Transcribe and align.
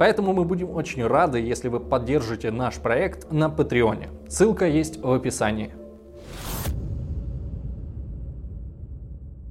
поэтому 0.00 0.32
мы 0.32 0.46
будем 0.46 0.70
очень 0.70 1.06
рады, 1.06 1.40
если 1.40 1.68
вы 1.68 1.78
поддержите 1.78 2.50
наш 2.50 2.76
проект 2.76 3.30
на 3.30 3.50
Патреоне. 3.50 4.08
Ссылка 4.28 4.66
есть 4.66 4.96
в 4.96 5.12
описании. 5.12 5.72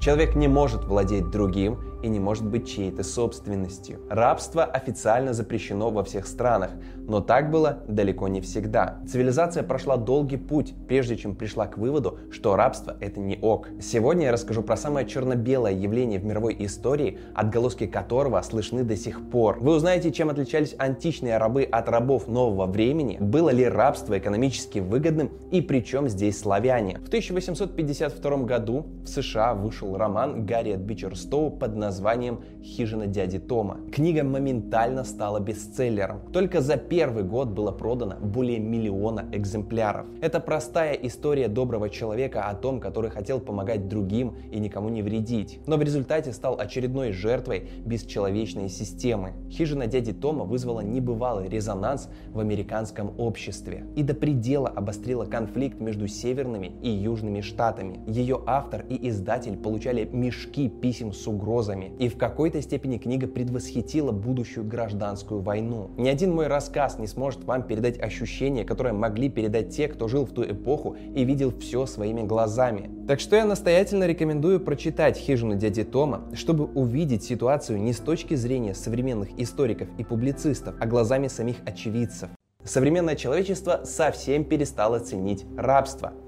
Человек 0.02 0.34
не 0.34 0.48
может 0.48 0.86
владеть 0.86 1.30
другим 1.30 1.78
и 2.02 2.08
не 2.08 2.20
может 2.20 2.46
быть 2.46 2.68
чьей-то 2.68 3.04
собственностью. 3.04 4.00
Рабство 4.10 4.64
официально 4.64 5.34
запрещено 5.34 5.90
во 5.92 6.04
всех 6.04 6.28
странах, 6.28 6.72
но 6.96 7.22
так 7.22 7.52
было 7.52 7.80
далеко 7.88 8.28
не 8.28 8.42
всегда. 8.42 9.00
Цивилизация 9.08 9.64
прошла 9.64 9.98
долгий 9.98 10.38
путь, 10.38 10.74
прежде 10.88 11.18
чем 11.18 11.36
пришла 11.36 11.68
к 11.68 11.78
выводу, 11.78 12.20
что 12.32 12.56
рабство 12.56 12.96
это 13.00 13.20
не 13.20 13.38
ок. 13.42 13.68
Сегодня 13.82 14.26
я 14.26 14.32
расскажу 14.32 14.62
про 14.62 14.78
самое 14.78 15.08
черно-белое 15.08 15.74
явление 15.74 16.20
в 16.20 16.26
мировой 16.26 16.56
истории, 16.60 17.20
отголоски 17.34 17.88
которого 17.88 18.42
слышны 18.42 18.84
до 18.84 18.96
сих 18.96 19.30
пор. 19.30 19.58
Вы 19.60 19.76
узнаете, 19.76 20.12
чем 20.12 20.30
отличались 20.30 20.76
античные 20.78 21.38
рабы 21.38 21.64
от 21.64 21.90
рабов 21.90 22.28
нового 22.28 22.66
времени, 22.66 23.18
было 23.20 23.50
ли 23.50 23.68
рабство 23.68 24.18
экономически 24.18 24.80
выгодным 24.80 25.32
и 25.52 25.62
при 25.62 25.84
чем 25.84 26.08
здесь 26.08 26.40
славяне. 26.40 27.00
В 27.00 27.08
1852 27.08 28.38
году 28.38 28.86
в 29.04 29.08
США 29.08 29.54
вышел 29.54 29.98
роман 29.98 30.46
Гарриет 30.46 30.80
Бичерстоу 30.80 31.50
под 31.50 31.76
названием 31.76 31.89
названием 31.90 32.42
«Хижина 32.64 33.08
дяди 33.08 33.40
Тома». 33.40 33.80
Книга 33.92 34.24
моментально 34.24 35.04
стала 35.04 35.40
бестселлером. 35.40 36.22
Только 36.32 36.62
за 36.62 36.78
первый 36.78 37.24
год 37.24 37.48
было 37.50 37.72
продано 37.72 38.16
более 38.22 38.60
миллиона 38.60 39.26
экземпляров. 39.32 40.06
Это 40.22 40.40
простая 40.40 40.94
история 40.94 41.48
доброго 41.48 41.90
человека 41.90 42.44
о 42.44 42.54
том, 42.54 42.80
который 42.80 43.10
хотел 43.10 43.40
помогать 43.40 43.88
другим 43.88 44.36
и 44.52 44.60
никому 44.60 44.90
не 44.90 45.02
вредить, 45.02 45.60
но 45.66 45.78
в 45.78 45.82
результате 45.82 46.32
стал 46.32 46.60
очередной 46.60 47.12
жертвой 47.12 47.68
бесчеловечной 47.86 48.70
системы. 48.70 49.34
«Хижина 49.50 49.88
дяди 49.88 50.14
Тома» 50.14 50.46
вызвала 50.46 50.82
небывалый 50.82 51.50
резонанс 51.50 52.10
в 52.32 52.40
американском 52.40 53.20
обществе 53.20 53.88
и 53.96 54.04
до 54.04 54.14
предела 54.14 54.68
обострила 54.68 55.26
конфликт 55.26 55.80
между 55.80 56.08
северными 56.08 56.72
и 56.84 56.90
южными 56.92 57.42
штатами. 57.42 58.00
Ее 58.06 58.44
автор 58.46 58.86
и 58.88 59.10
издатель 59.10 59.58
получали 59.58 60.08
мешки 60.14 60.70
писем 60.70 61.14
с 61.14 61.26
угрозами 61.26 61.79
войнами. 61.80 61.94
И 62.00 62.10
в 62.10 62.18
какой-то 62.18 62.62
степени 62.62 62.98
книга 62.98 63.28
предвосхитила 63.28 64.12
будущую 64.12 64.66
гражданскую 64.66 65.42
войну. 65.42 65.90
Ни 65.98 66.10
один 66.10 66.34
мой 66.34 66.48
рассказ 66.48 67.00
не 67.00 67.08
сможет 67.08 67.44
вам 67.44 67.64
передать 67.64 68.00
ощущения, 68.00 68.64
которые 68.64 68.94
могли 68.94 69.30
передать 69.30 69.70
те, 69.70 69.88
кто 69.88 70.08
жил 70.08 70.26
в 70.26 70.32
ту 70.32 70.44
эпоху 70.44 70.96
и 71.16 71.24
видел 71.24 71.52
все 71.58 71.86
своими 71.86 72.22
глазами. 72.24 72.90
Так 73.08 73.20
что 73.20 73.36
я 73.36 73.46
настоятельно 73.46 74.06
рекомендую 74.06 74.60
прочитать 74.60 75.18
«Хижину 75.18 75.56
дяди 75.56 75.84
Тома», 75.84 76.22
чтобы 76.34 76.66
увидеть 76.66 77.24
ситуацию 77.24 77.82
не 77.82 77.94
с 77.94 77.98
точки 77.98 78.36
зрения 78.36 78.74
современных 78.74 79.30
историков 79.40 79.88
и 79.98 80.04
публицистов, 80.04 80.76
а 80.80 80.86
глазами 80.86 81.28
самих 81.28 81.58
очевидцев. 81.66 82.30
Современное 82.64 83.16
человечество 83.16 83.82
совсем 83.86 84.44
перестало 84.44 85.00
ценить 85.00 85.46
рабство– 85.58 86.14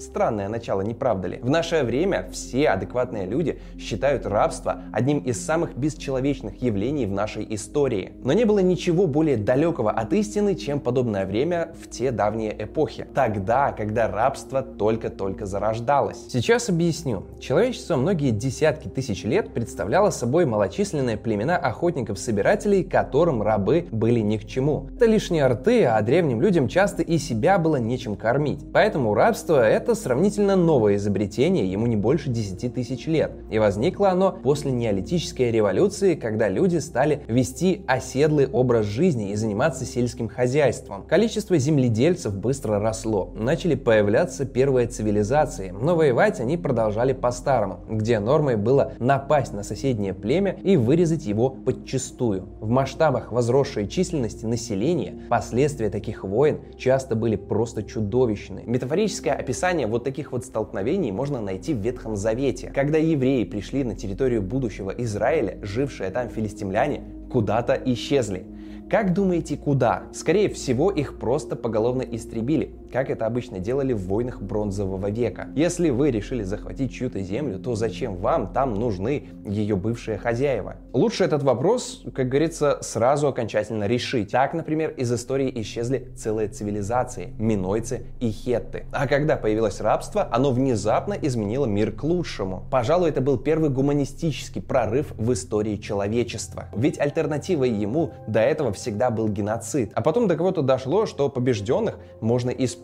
Странное 0.00 0.48
начало, 0.48 0.82
не 0.82 0.94
правда 0.94 1.28
ли? 1.28 1.38
В 1.42 1.50
наше 1.50 1.82
время 1.82 2.28
все 2.32 2.68
адекватные 2.68 3.26
люди 3.26 3.58
считают 3.78 4.26
рабство 4.26 4.82
одним 4.92 5.18
из 5.18 5.44
самых 5.44 5.76
бесчеловечных 5.76 6.62
явлений 6.62 7.06
в 7.06 7.12
нашей 7.12 7.46
истории. 7.54 8.12
Но 8.22 8.32
не 8.32 8.44
было 8.44 8.60
ничего 8.60 9.06
более 9.06 9.36
далекого 9.36 9.90
от 9.90 10.12
истины, 10.12 10.54
чем 10.54 10.80
подобное 10.80 11.26
время 11.26 11.74
в 11.82 11.90
те 11.90 12.12
давние 12.12 12.54
эпохи. 12.62 13.06
Тогда, 13.14 13.72
когда 13.72 14.08
рабство 14.08 14.62
только-только 14.62 15.46
зарождалось. 15.46 16.26
Сейчас 16.28 16.68
объясню. 16.68 17.24
Человечество 17.40 17.96
многие 17.96 18.30
десятки 18.30 18.88
тысяч 18.88 19.24
лет 19.24 19.52
представляло 19.52 20.10
собой 20.10 20.46
малочисленные 20.46 21.16
племена 21.16 21.56
охотников-собирателей, 21.56 22.84
которым 22.84 23.42
рабы 23.42 23.86
были 23.90 24.20
ни 24.20 24.36
к 24.36 24.46
чему. 24.46 24.88
Это 24.94 25.06
лишние 25.06 25.46
рты, 25.46 25.84
а 25.84 26.00
древним 26.02 26.40
людям 26.40 26.68
часто 26.68 27.02
и 27.02 27.18
себя 27.18 27.58
было 27.58 27.76
нечем 27.76 28.16
кормить. 28.16 28.60
Поэтому 28.72 29.14
рабство— 29.14 29.68
это 29.68 29.87
это 29.88 29.94
сравнительно 29.94 30.54
новое 30.54 30.96
изобретение, 30.96 31.72
ему 31.72 31.86
не 31.86 31.96
больше 31.96 32.28
10 32.28 32.74
тысяч 32.74 33.06
лет. 33.06 33.32
И 33.50 33.58
возникло 33.58 34.10
оно 34.10 34.32
после 34.32 34.70
неолитической 34.70 35.50
революции, 35.50 36.14
когда 36.14 36.50
люди 36.50 36.76
стали 36.76 37.22
вести 37.26 37.86
оседлый 37.86 38.48
образ 38.48 38.84
жизни 38.84 39.30
и 39.30 39.34
заниматься 39.34 39.86
сельским 39.86 40.28
хозяйством. 40.28 41.04
Количество 41.04 41.56
земледельцев 41.56 42.36
быстро 42.36 42.78
росло. 42.80 43.32
Начали 43.34 43.76
появляться 43.76 44.44
первые 44.44 44.88
цивилизации, 44.88 45.70
но 45.70 45.96
воевать 45.96 46.38
они 46.38 46.58
продолжали 46.58 47.14
по-старому, 47.14 47.80
где 47.88 48.18
нормой 48.18 48.56
было 48.56 48.92
напасть 48.98 49.54
на 49.54 49.62
соседнее 49.62 50.12
племя 50.12 50.58
и 50.62 50.76
вырезать 50.76 51.24
его 51.24 51.48
подчистую. 51.48 52.46
В 52.60 52.68
масштабах 52.68 53.32
возросшей 53.32 53.88
численности 53.88 54.44
населения 54.44 55.14
последствия 55.30 55.88
таких 55.88 56.24
войн 56.24 56.58
часто 56.76 57.14
были 57.14 57.36
просто 57.36 57.82
чудовищны. 57.82 58.64
Метафорическое 58.66 59.32
описание 59.32 59.77
Описание 59.78 59.92
вот 59.92 60.02
таких 60.02 60.32
вот 60.32 60.44
столкновений 60.44 61.12
можно 61.12 61.40
найти 61.40 61.72
в 61.72 61.78
Ветхом 61.78 62.16
Завете. 62.16 62.72
Когда 62.74 62.98
евреи 62.98 63.44
пришли 63.44 63.84
на 63.84 63.94
территорию 63.94 64.42
будущего 64.42 64.90
Израиля, 64.90 65.58
жившие 65.62 66.10
там 66.10 66.30
филистимляне 66.30 67.02
куда-то 67.30 67.74
исчезли. 67.74 68.44
Как 68.90 69.14
думаете, 69.14 69.56
куда? 69.56 70.04
Скорее 70.12 70.48
всего, 70.48 70.90
их 70.90 71.20
просто 71.20 71.54
поголовно 71.54 72.02
истребили, 72.02 72.74
как 72.92 73.10
это 73.10 73.26
обычно 73.26 73.58
делали 73.58 73.92
в 73.92 74.06
войнах 74.06 74.40
бронзового 74.40 75.10
века. 75.10 75.48
Если 75.54 75.90
вы 75.90 76.10
решили 76.10 76.42
захватить 76.42 76.92
чью-то 76.92 77.20
землю, 77.20 77.58
то 77.58 77.74
зачем 77.74 78.16
вам 78.16 78.52
там 78.52 78.74
нужны 78.74 79.28
ее 79.44 79.76
бывшие 79.76 80.18
хозяева? 80.18 80.76
Лучше 80.92 81.24
этот 81.24 81.42
вопрос, 81.42 82.02
как 82.14 82.28
говорится, 82.28 82.78
сразу 82.80 83.28
окончательно 83.28 83.86
решить. 83.86 84.32
Так, 84.32 84.54
например, 84.54 84.90
из 84.90 85.12
истории 85.12 85.52
исчезли 85.60 86.08
целые 86.16 86.48
цивилизации– 86.48 87.34
минойцы 87.38 88.06
и 88.20 88.30
хетты. 88.30 88.86
А 88.92 89.06
когда 89.06 89.36
появилось 89.36 89.80
рабство, 89.80 90.28
оно 90.30 90.50
внезапно 90.50 91.14
изменило 91.14 91.66
мир 91.66 91.92
к 91.92 92.02
лучшему. 92.04 92.64
Пожалуй, 92.70 93.10
это 93.10 93.20
был 93.20 93.38
первый 93.38 93.70
гуманистический 93.70 94.62
прорыв 94.62 95.12
в 95.16 95.32
истории 95.32 95.76
человечества. 95.76 96.66
Ведь 96.74 96.98
альтернативой 96.98 97.70
ему 97.70 98.12
до 98.26 98.40
этого 98.40 98.72
всегда 98.72 99.10
был 99.10 99.28
геноцид. 99.28 99.92
А 99.94 100.00
потом 100.00 100.28
до 100.28 100.36
кого-то 100.36 100.62
дошло, 100.62 101.06
что 101.06 101.28
побежденных 101.28 101.98
можно 102.20 102.50
использовать, 102.50 102.77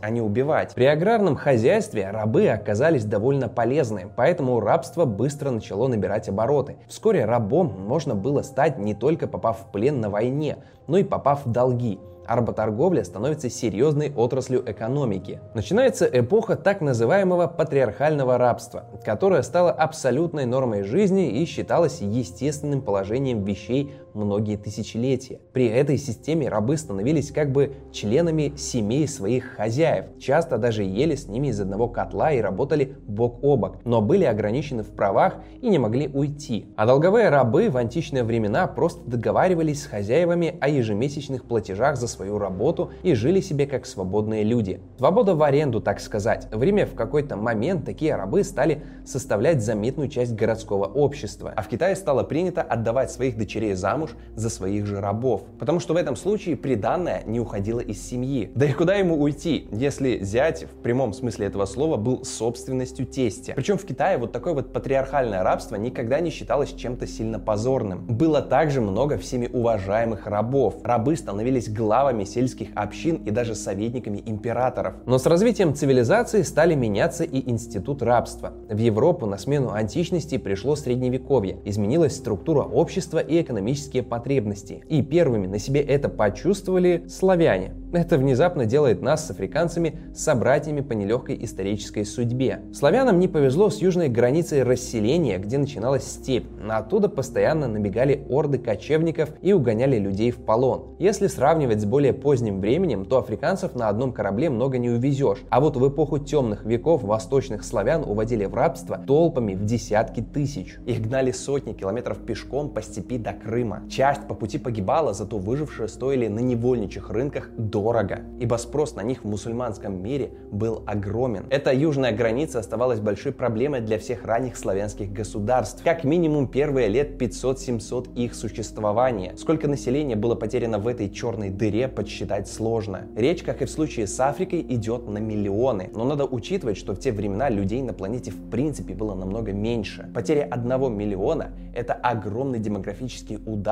а 0.00 0.10
не 0.10 0.20
убивать. 0.20 0.74
При 0.74 0.84
аграрном 0.84 1.36
хозяйстве 1.36 2.10
рабы 2.10 2.48
оказались 2.48 3.04
довольно 3.04 3.48
полезны, 3.48 4.08
поэтому 4.14 4.60
рабство 4.60 5.04
быстро 5.04 5.50
начало 5.50 5.88
набирать 5.88 6.28
обороты. 6.28 6.76
Вскоре 6.88 7.24
рабом 7.24 7.74
можно 7.86 8.14
было 8.14 8.42
стать 8.42 8.78
не 8.78 8.94
только 8.94 9.26
попав 9.26 9.60
в 9.60 9.72
плен 9.72 10.00
на 10.00 10.10
войне, 10.10 10.58
но 10.86 10.98
и 10.98 11.04
попав 11.04 11.46
в 11.46 11.52
долги 11.52 11.98
а 12.26 12.36
работорговля 12.36 13.04
становится 13.04 13.48
серьезной 13.48 14.12
отраслью 14.14 14.62
экономики. 14.66 15.40
Начинается 15.54 16.06
эпоха 16.06 16.56
так 16.56 16.80
называемого 16.80 17.46
патриархального 17.46 18.36
рабства, 18.36 18.84
которое 19.04 19.42
стало 19.42 19.70
абсолютной 19.70 20.44
нормой 20.44 20.82
жизни 20.82 21.40
и 21.40 21.44
считалось 21.44 22.00
естественным 22.00 22.82
положением 22.82 23.44
вещей 23.44 23.94
многие 24.16 24.56
тысячелетия. 24.56 25.40
При 25.52 25.66
этой 25.66 25.98
системе 25.98 26.48
рабы 26.48 26.76
становились 26.76 27.30
как 27.30 27.52
бы 27.52 27.74
членами 27.92 28.52
семей 28.56 29.06
своих 29.06 29.44
хозяев, 29.56 30.06
часто 30.18 30.58
даже 30.58 30.82
ели 30.82 31.14
с 31.14 31.28
ними 31.28 31.48
из 31.48 31.60
одного 31.60 31.88
котла 31.88 32.32
и 32.32 32.40
работали 32.40 32.96
бок 33.06 33.38
о 33.42 33.56
бок, 33.56 33.76
но 33.84 34.00
были 34.00 34.24
ограничены 34.24 34.82
в 34.82 34.90
правах 34.90 35.36
и 35.60 35.68
не 35.68 35.78
могли 35.78 36.08
уйти. 36.08 36.66
А 36.76 36.86
долговые 36.86 37.28
рабы 37.28 37.70
в 37.70 37.76
античные 37.76 38.24
времена 38.24 38.66
просто 38.66 39.08
договаривались 39.08 39.82
с 39.82 39.86
хозяевами 39.86 40.56
о 40.60 40.68
ежемесячных 40.68 41.44
платежах 41.44 41.96
за 41.96 42.08
свою 42.08 42.38
работу 42.38 42.90
и 43.02 43.14
жили 43.14 43.40
себе 43.40 43.66
как 43.66 43.86
свободные 43.86 44.42
люди. 44.42 44.80
Свобода 44.98 45.34
в 45.34 45.42
аренду, 45.42 45.80
так 45.80 46.00
сказать. 46.00 46.48
В 46.52 46.62
Риме 46.62 46.86
в 46.86 46.94
какой-то 46.94 47.36
момент 47.36 47.84
такие 47.84 48.14
рабы 48.16 48.42
стали 48.44 48.82
составлять 49.04 49.62
заметную 49.62 50.08
часть 50.08 50.34
городского 50.34 50.84
общества. 50.84 51.52
А 51.54 51.62
в 51.62 51.68
Китае 51.68 51.96
стало 51.96 52.22
принято 52.22 52.62
отдавать 52.62 53.10
своих 53.10 53.36
дочерей 53.36 53.74
замуж 53.74 54.05
за 54.34 54.50
своих 54.50 54.86
же 54.86 55.00
рабов. 55.00 55.42
Потому 55.58 55.80
что 55.80 55.94
в 55.94 55.96
этом 55.96 56.16
случае 56.16 56.56
приданное 56.56 57.22
не 57.26 57.40
уходило 57.40 57.80
из 57.80 58.00
семьи. 58.02 58.50
Да 58.54 58.66
и 58.66 58.72
куда 58.72 58.94
ему 58.94 59.20
уйти, 59.20 59.68
если 59.72 60.22
зять 60.22 60.64
в 60.64 60.82
прямом 60.82 61.12
смысле 61.12 61.46
этого 61.46 61.64
слова 61.66 61.96
был 61.96 62.24
собственностью 62.24 63.06
тестя. 63.06 63.54
Причем 63.54 63.78
в 63.78 63.84
Китае 63.84 64.18
вот 64.18 64.32
такое 64.32 64.54
вот 64.54 64.72
патриархальное 64.72 65.42
рабство 65.42 65.76
никогда 65.76 66.20
не 66.20 66.30
считалось 66.30 66.72
чем-то 66.72 67.06
сильно 67.06 67.38
позорным. 67.38 68.06
Было 68.06 68.42
также 68.42 68.80
много 68.80 69.18
всеми 69.18 69.48
уважаемых 69.52 70.26
рабов. 70.26 70.76
Рабы 70.84 71.16
становились 71.16 71.68
главами 71.68 72.24
сельских 72.24 72.68
общин 72.74 73.16
и 73.24 73.30
даже 73.30 73.54
советниками 73.54 74.22
императоров. 74.24 74.94
Но 75.06 75.18
с 75.18 75.26
развитием 75.26 75.74
цивилизации 75.74 76.42
стали 76.42 76.74
меняться 76.74 77.24
и 77.24 77.48
институт 77.48 78.02
рабства. 78.02 78.52
В 78.68 78.78
Европу 78.78 79.26
на 79.26 79.38
смену 79.38 79.72
античности 79.72 80.38
пришло 80.38 80.76
средневековье, 80.76 81.58
изменилась 81.64 82.16
структура 82.16 82.62
общества 82.62 83.18
и 83.18 83.40
экономические 83.40 83.95
потребности. 84.02 84.84
И 84.88 85.02
первыми 85.02 85.46
на 85.46 85.58
себе 85.58 85.80
это 85.80 86.08
почувствовали 86.08 87.04
славяне. 87.08 87.74
Это 87.92 88.18
внезапно 88.18 88.66
делает 88.66 89.00
нас 89.00 89.26
с 89.26 89.30
африканцами 89.30 89.98
собратьями 90.14 90.80
по 90.80 90.92
нелегкой 90.92 91.42
исторической 91.42 92.04
судьбе. 92.04 92.62
Славянам 92.72 93.18
не 93.18 93.28
повезло 93.28 93.70
с 93.70 93.78
южной 93.78 94.08
границей 94.08 94.62
расселения, 94.62 95.38
где 95.38 95.56
начиналась 95.56 96.04
степь. 96.04 96.46
Оттуда 96.68 97.08
постоянно 97.08 97.68
набегали 97.68 98.26
орды 98.28 98.58
кочевников 98.58 99.30
и 99.40 99.52
угоняли 99.52 99.98
людей 99.98 100.30
в 100.30 100.44
полон. 100.44 100.96
Если 100.98 101.26
сравнивать 101.26 101.80
с 101.80 101.84
более 101.84 102.12
поздним 102.12 102.60
временем, 102.60 103.04
то 103.04 103.18
африканцев 103.18 103.74
на 103.74 103.88
одном 103.88 104.12
корабле 104.12 104.50
много 104.50 104.78
не 104.78 104.90
увезешь. 104.90 105.42
А 105.48 105.60
вот 105.60 105.76
в 105.76 105.88
эпоху 105.88 106.18
темных 106.18 106.64
веков 106.64 107.02
восточных 107.02 107.64
славян 107.64 108.02
уводили 108.02 108.44
в 108.44 108.54
рабство 108.54 108.98
толпами 108.98 109.54
в 109.54 109.64
десятки 109.64 110.20
тысяч. 110.20 110.76
Их 110.86 111.00
гнали 111.00 111.30
сотни 111.30 111.72
километров 111.72 112.18
пешком 112.18 112.70
по 112.70 112.82
степи 112.82 113.18
до 113.18 113.32
Крыма. 113.32 113.75
Часть 113.88 114.26
по 114.26 114.34
пути 114.34 114.58
погибала, 114.58 115.12
зато 115.14 115.38
выжившие 115.38 115.88
стоили 115.88 116.28
на 116.28 116.40
невольничьих 116.40 117.10
рынках 117.10 117.50
дорого, 117.56 118.20
ибо 118.40 118.56
спрос 118.56 118.94
на 118.94 119.02
них 119.02 119.24
в 119.24 119.28
мусульманском 119.28 120.02
мире 120.02 120.30
был 120.50 120.82
огромен. 120.86 121.46
Эта 121.50 121.72
южная 121.72 122.12
граница 122.12 122.58
оставалась 122.58 123.00
большой 123.00 123.32
проблемой 123.32 123.80
для 123.80 123.98
всех 123.98 124.24
ранних 124.24 124.56
славянских 124.56 125.12
государств. 125.12 125.82
Как 125.84 126.04
минимум 126.04 126.48
первые 126.48 126.88
лет 126.88 127.20
500-700 127.20 128.14
их 128.14 128.34
существования. 128.34 129.34
Сколько 129.36 129.68
населения 129.68 130.16
было 130.16 130.34
потеряно 130.34 130.78
в 130.78 130.88
этой 130.88 131.10
черной 131.10 131.50
дыре, 131.50 131.88
подсчитать 131.88 132.48
сложно. 132.48 133.06
Речь, 133.16 133.42
как 133.42 133.62
и 133.62 133.66
в 133.66 133.70
случае 133.70 134.06
с 134.06 134.18
Африкой, 134.20 134.60
идет 134.60 135.08
на 135.08 135.18
миллионы. 135.18 135.90
Но 135.94 136.04
надо 136.04 136.24
учитывать, 136.24 136.76
что 136.78 136.94
в 136.94 136.98
те 136.98 137.12
времена 137.12 137.48
людей 137.48 137.82
на 137.82 137.92
планете 137.92 138.30
в 138.30 138.50
принципе 138.50 138.94
было 138.94 139.14
намного 139.14 139.52
меньше. 139.52 140.10
Потеря 140.14 140.48
одного 140.50 140.88
миллиона– 140.88 141.52
это 141.74 141.92
огромный 141.92 142.58
демографический 142.58 143.38
удар 143.44 143.65